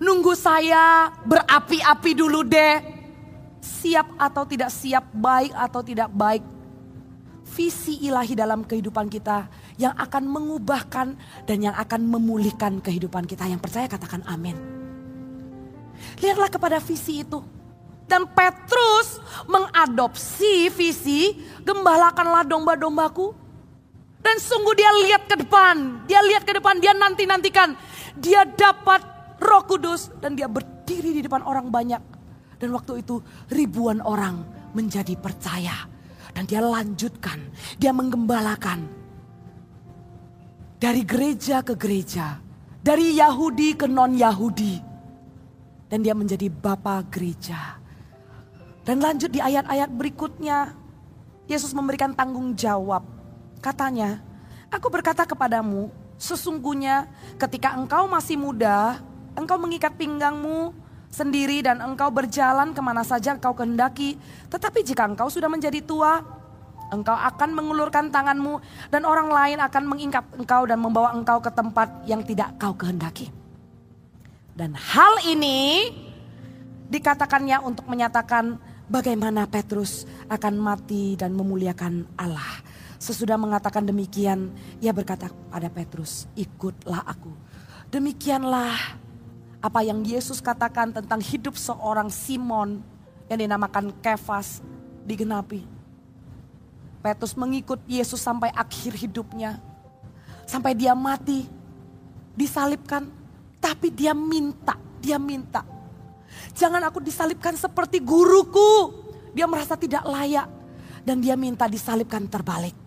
Nunggu 0.00 0.32
saya 0.32 1.12
berapi-api 1.28 2.16
dulu 2.16 2.40
deh. 2.40 2.80
Siap 3.60 4.16
atau 4.16 4.48
tidak 4.48 4.72
siap, 4.72 5.12
baik 5.12 5.52
atau 5.52 5.84
tidak 5.84 6.08
baik. 6.08 6.40
Visi 7.52 8.00
ilahi 8.08 8.32
dalam 8.32 8.64
kehidupan 8.64 9.12
kita 9.12 9.48
yang 9.76 9.92
akan 9.96 10.24
mengubahkan 10.28 11.16
dan 11.44 11.58
yang 11.60 11.76
akan 11.76 12.00
memulihkan 12.04 12.80
kehidupan 12.80 13.28
kita. 13.28 13.44
Yang 13.44 13.60
percaya 13.64 13.86
katakan 13.92 14.24
amin. 14.24 14.56
Lihatlah 16.20 16.48
kepada 16.48 16.80
visi 16.80 17.24
itu. 17.24 17.40
Dan 18.06 18.28
Petrus 18.32 19.18
mengadopsi 19.50 20.70
visi 20.72 21.36
gembalakanlah 21.64 22.46
domba-dombaku. 22.46 23.45
Dan 24.26 24.42
sungguh 24.42 24.74
dia 24.74 24.90
lihat 25.06 25.30
ke 25.30 25.38
depan, 25.38 26.02
dia 26.10 26.18
lihat 26.18 26.42
ke 26.42 26.58
depan, 26.58 26.82
dia 26.82 26.90
nanti-nantikan. 26.90 27.78
Dia 28.18 28.42
dapat 28.42 28.98
roh 29.38 29.62
kudus 29.62 30.10
dan 30.18 30.34
dia 30.34 30.50
berdiri 30.50 31.14
di 31.14 31.22
depan 31.22 31.46
orang 31.46 31.70
banyak. 31.70 32.02
Dan 32.58 32.74
waktu 32.74 33.06
itu 33.06 33.22
ribuan 33.54 34.02
orang 34.02 34.42
menjadi 34.74 35.14
percaya. 35.14 35.86
Dan 36.34 36.42
dia 36.42 36.58
lanjutkan, 36.58 37.38
dia 37.78 37.94
menggembalakan 37.94 38.90
dari 40.76 41.06
gereja 41.06 41.62
ke 41.62 41.78
gereja, 41.78 42.42
dari 42.82 43.14
Yahudi 43.14 43.78
ke 43.78 43.86
non-Yahudi. 43.86 44.74
Dan 45.86 46.02
dia 46.02 46.18
menjadi 46.18 46.50
bapa 46.50 47.06
gereja. 47.06 47.78
Dan 48.82 48.98
lanjut 48.98 49.30
di 49.30 49.38
ayat-ayat 49.38 49.86
berikutnya, 49.94 50.74
Yesus 51.46 51.70
memberikan 51.70 52.10
tanggung 52.10 52.58
jawab. 52.58 53.15
Katanya, 53.60 54.22
aku 54.70 54.86
berkata 54.88 55.26
kepadamu, 55.26 55.90
sesungguhnya 56.16 57.08
ketika 57.40 57.74
engkau 57.76 58.06
masih 58.06 58.36
muda, 58.38 59.00
engkau 59.36 59.58
mengikat 59.60 59.94
pinggangmu 59.94 60.72
sendiri 61.12 61.64
dan 61.64 61.80
engkau 61.80 62.12
berjalan 62.12 62.76
ke 62.76 62.80
mana 62.84 63.02
saja 63.02 63.32
engkau 63.34 63.56
kehendaki. 63.56 64.20
Tetapi 64.52 64.84
jika 64.84 65.08
engkau 65.08 65.28
sudah 65.32 65.48
menjadi 65.48 65.80
tua, 65.80 66.36
Engkau 66.86 67.18
akan 67.18 67.50
mengulurkan 67.50 68.14
tanganmu 68.14 68.62
dan 68.94 69.02
orang 69.02 69.26
lain 69.26 69.58
akan 69.58 69.84
mengingkap 69.90 70.22
engkau 70.38 70.62
dan 70.70 70.78
membawa 70.78 71.10
engkau 71.18 71.42
ke 71.42 71.50
tempat 71.50 72.06
yang 72.06 72.22
tidak 72.22 72.54
kau 72.62 72.78
kehendaki. 72.78 73.26
Dan 74.54 74.78
hal 74.78 75.18
ini 75.26 75.90
dikatakannya 76.86 77.58
untuk 77.66 77.90
menyatakan 77.90 78.54
bagaimana 78.86 79.50
Petrus 79.50 80.06
akan 80.30 80.54
mati 80.62 81.18
dan 81.18 81.34
memuliakan 81.34 82.06
Allah. 82.14 82.62
Sesudah 82.96 83.36
mengatakan 83.36 83.84
demikian, 83.84 84.52
ia 84.80 84.92
berkata 84.92 85.28
pada 85.52 85.68
Petrus, 85.68 86.24
ikutlah 86.32 87.04
aku. 87.04 87.28
Demikianlah 87.92 88.96
apa 89.60 89.80
yang 89.84 90.00
Yesus 90.06 90.40
katakan 90.40 90.94
tentang 90.94 91.20
hidup 91.20 91.58
seorang 91.58 92.08
Simon 92.08 92.80
yang 93.26 93.38
dinamakan 93.42 93.92
Kefas 94.00 94.62
digenapi. 95.04 95.66
Petrus 97.02 97.38
mengikut 97.38 97.78
Yesus 97.86 98.18
sampai 98.18 98.50
akhir 98.50 98.96
hidupnya. 98.98 99.62
Sampai 100.46 100.74
dia 100.74 100.94
mati, 100.94 101.46
disalibkan. 102.34 103.06
Tapi 103.62 103.90
dia 103.90 104.14
minta, 104.14 104.78
dia 105.02 105.18
minta. 105.18 105.66
Jangan 106.54 106.82
aku 106.86 107.02
disalibkan 107.02 107.58
seperti 107.58 107.98
guruku. 107.98 109.02
Dia 109.34 109.46
merasa 109.50 109.74
tidak 109.74 110.06
layak. 110.06 110.46
Dan 111.06 111.22
dia 111.22 111.34
minta 111.38 111.66
disalibkan 111.70 112.26
terbalik. 112.26 112.85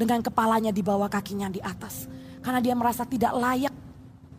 Dengan 0.00 0.24
kepalanya 0.24 0.72
di 0.72 0.80
bawah 0.80 1.12
kakinya 1.12 1.52
di 1.52 1.60
atas. 1.60 2.08
Karena 2.40 2.64
dia 2.64 2.72
merasa 2.72 3.04
tidak 3.04 3.36
layak 3.36 3.74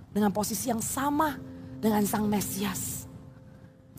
dengan 0.09 0.33
posisi 0.33 0.73
yang 0.73 0.81
sama 0.81 1.37
dengan 1.77 2.01
sang 2.09 2.25
Mesias. 2.25 3.05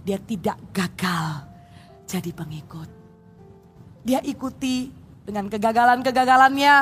Dia 0.03 0.19
tidak 0.19 0.59
gagal 0.75 1.47
jadi 2.11 2.35
pengikut. 2.35 2.91
Dia 4.03 4.19
ikuti 4.27 4.91
dengan 5.23 5.47
kegagalan-kegagalannya. 5.47 6.77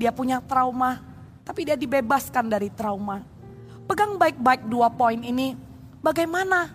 Dia 0.00 0.12
punya 0.12 0.40
trauma, 0.40 1.00
tapi 1.44 1.68
dia 1.68 1.76
dibebaskan 1.76 2.48
dari 2.48 2.72
trauma. 2.72 3.20
Pegang 3.84 4.16
baik-baik 4.16 4.68
dua 4.68 4.88
poin 4.88 5.20
ini. 5.20 5.52
Bagaimana 6.00 6.72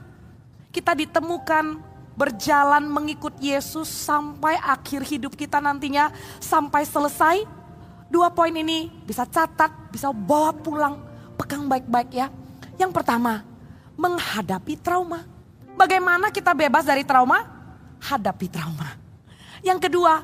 kita 0.70 0.94
ditemukan 0.94 1.91
berjalan 2.16 2.86
mengikut 2.86 3.36
Yesus 3.40 3.88
sampai 3.88 4.60
akhir 4.60 5.08
hidup 5.08 5.34
kita 5.36 5.64
nantinya, 5.64 6.12
sampai 6.38 6.84
selesai. 6.84 7.44
Dua 8.12 8.28
poin 8.28 8.52
ini 8.52 8.92
bisa 9.08 9.24
catat, 9.24 9.72
bisa 9.88 10.12
bawa 10.12 10.52
pulang, 10.52 11.00
pegang 11.40 11.66
baik-baik 11.72 12.12
ya. 12.12 12.28
Yang 12.76 12.92
pertama, 12.92 13.48
menghadapi 13.96 14.76
trauma. 14.80 15.24
Bagaimana 15.78 16.30
kita 16.30 16.52
bebas 16.52 16.84
dari 16.84 17.08
trauma? 17.08 17.48
Hadapi 18.02 18.48
trauma. 18.52 19.00
Yang 19.64 19.88
kedua, 19.88 20.20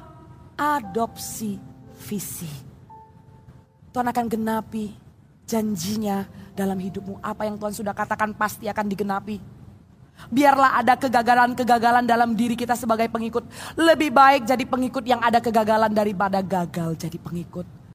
adopsi 0.57 1.61
visi. 2.09 2.49
Tuhan 3.93 4.09
akan 4.11 4.25
genapi 4.29 4.93
janjinya 5.47 6.27
dalam 6.53 6.77
hidupmu. 6.77 7.23
Apa 7.23 7.47
yang 7.47 7.55
Tuhan 7.55 7.73
sudah 7.73 7.93
katakan 7.95 8.35
pasti 8.35 8.67
akan 8.67 8.85
digenapi. 8.89 9.56
Biarlah 10.27 10.83
ada 10.83 10.99
kegagalan-kegagalan 10.99 12.03
dalam 12.03 12.35
diri 12.35 12.59
kita 12.59 12.75
sebagai 12.75 13.07
pengikut. 13.07 13.47
Lebih 13.79 14.11
baik 14.11 14.43
jadi 14.43 14.65
pengikut 14.67 15.03
yang 15.07 15.23
ada 15.23 15.39
kegagalan 15.39 15.93
daripada 15.93 16.43
gagal 16.43 16.99
jadi 16.99 17.15
pengikut. 17.15 17.86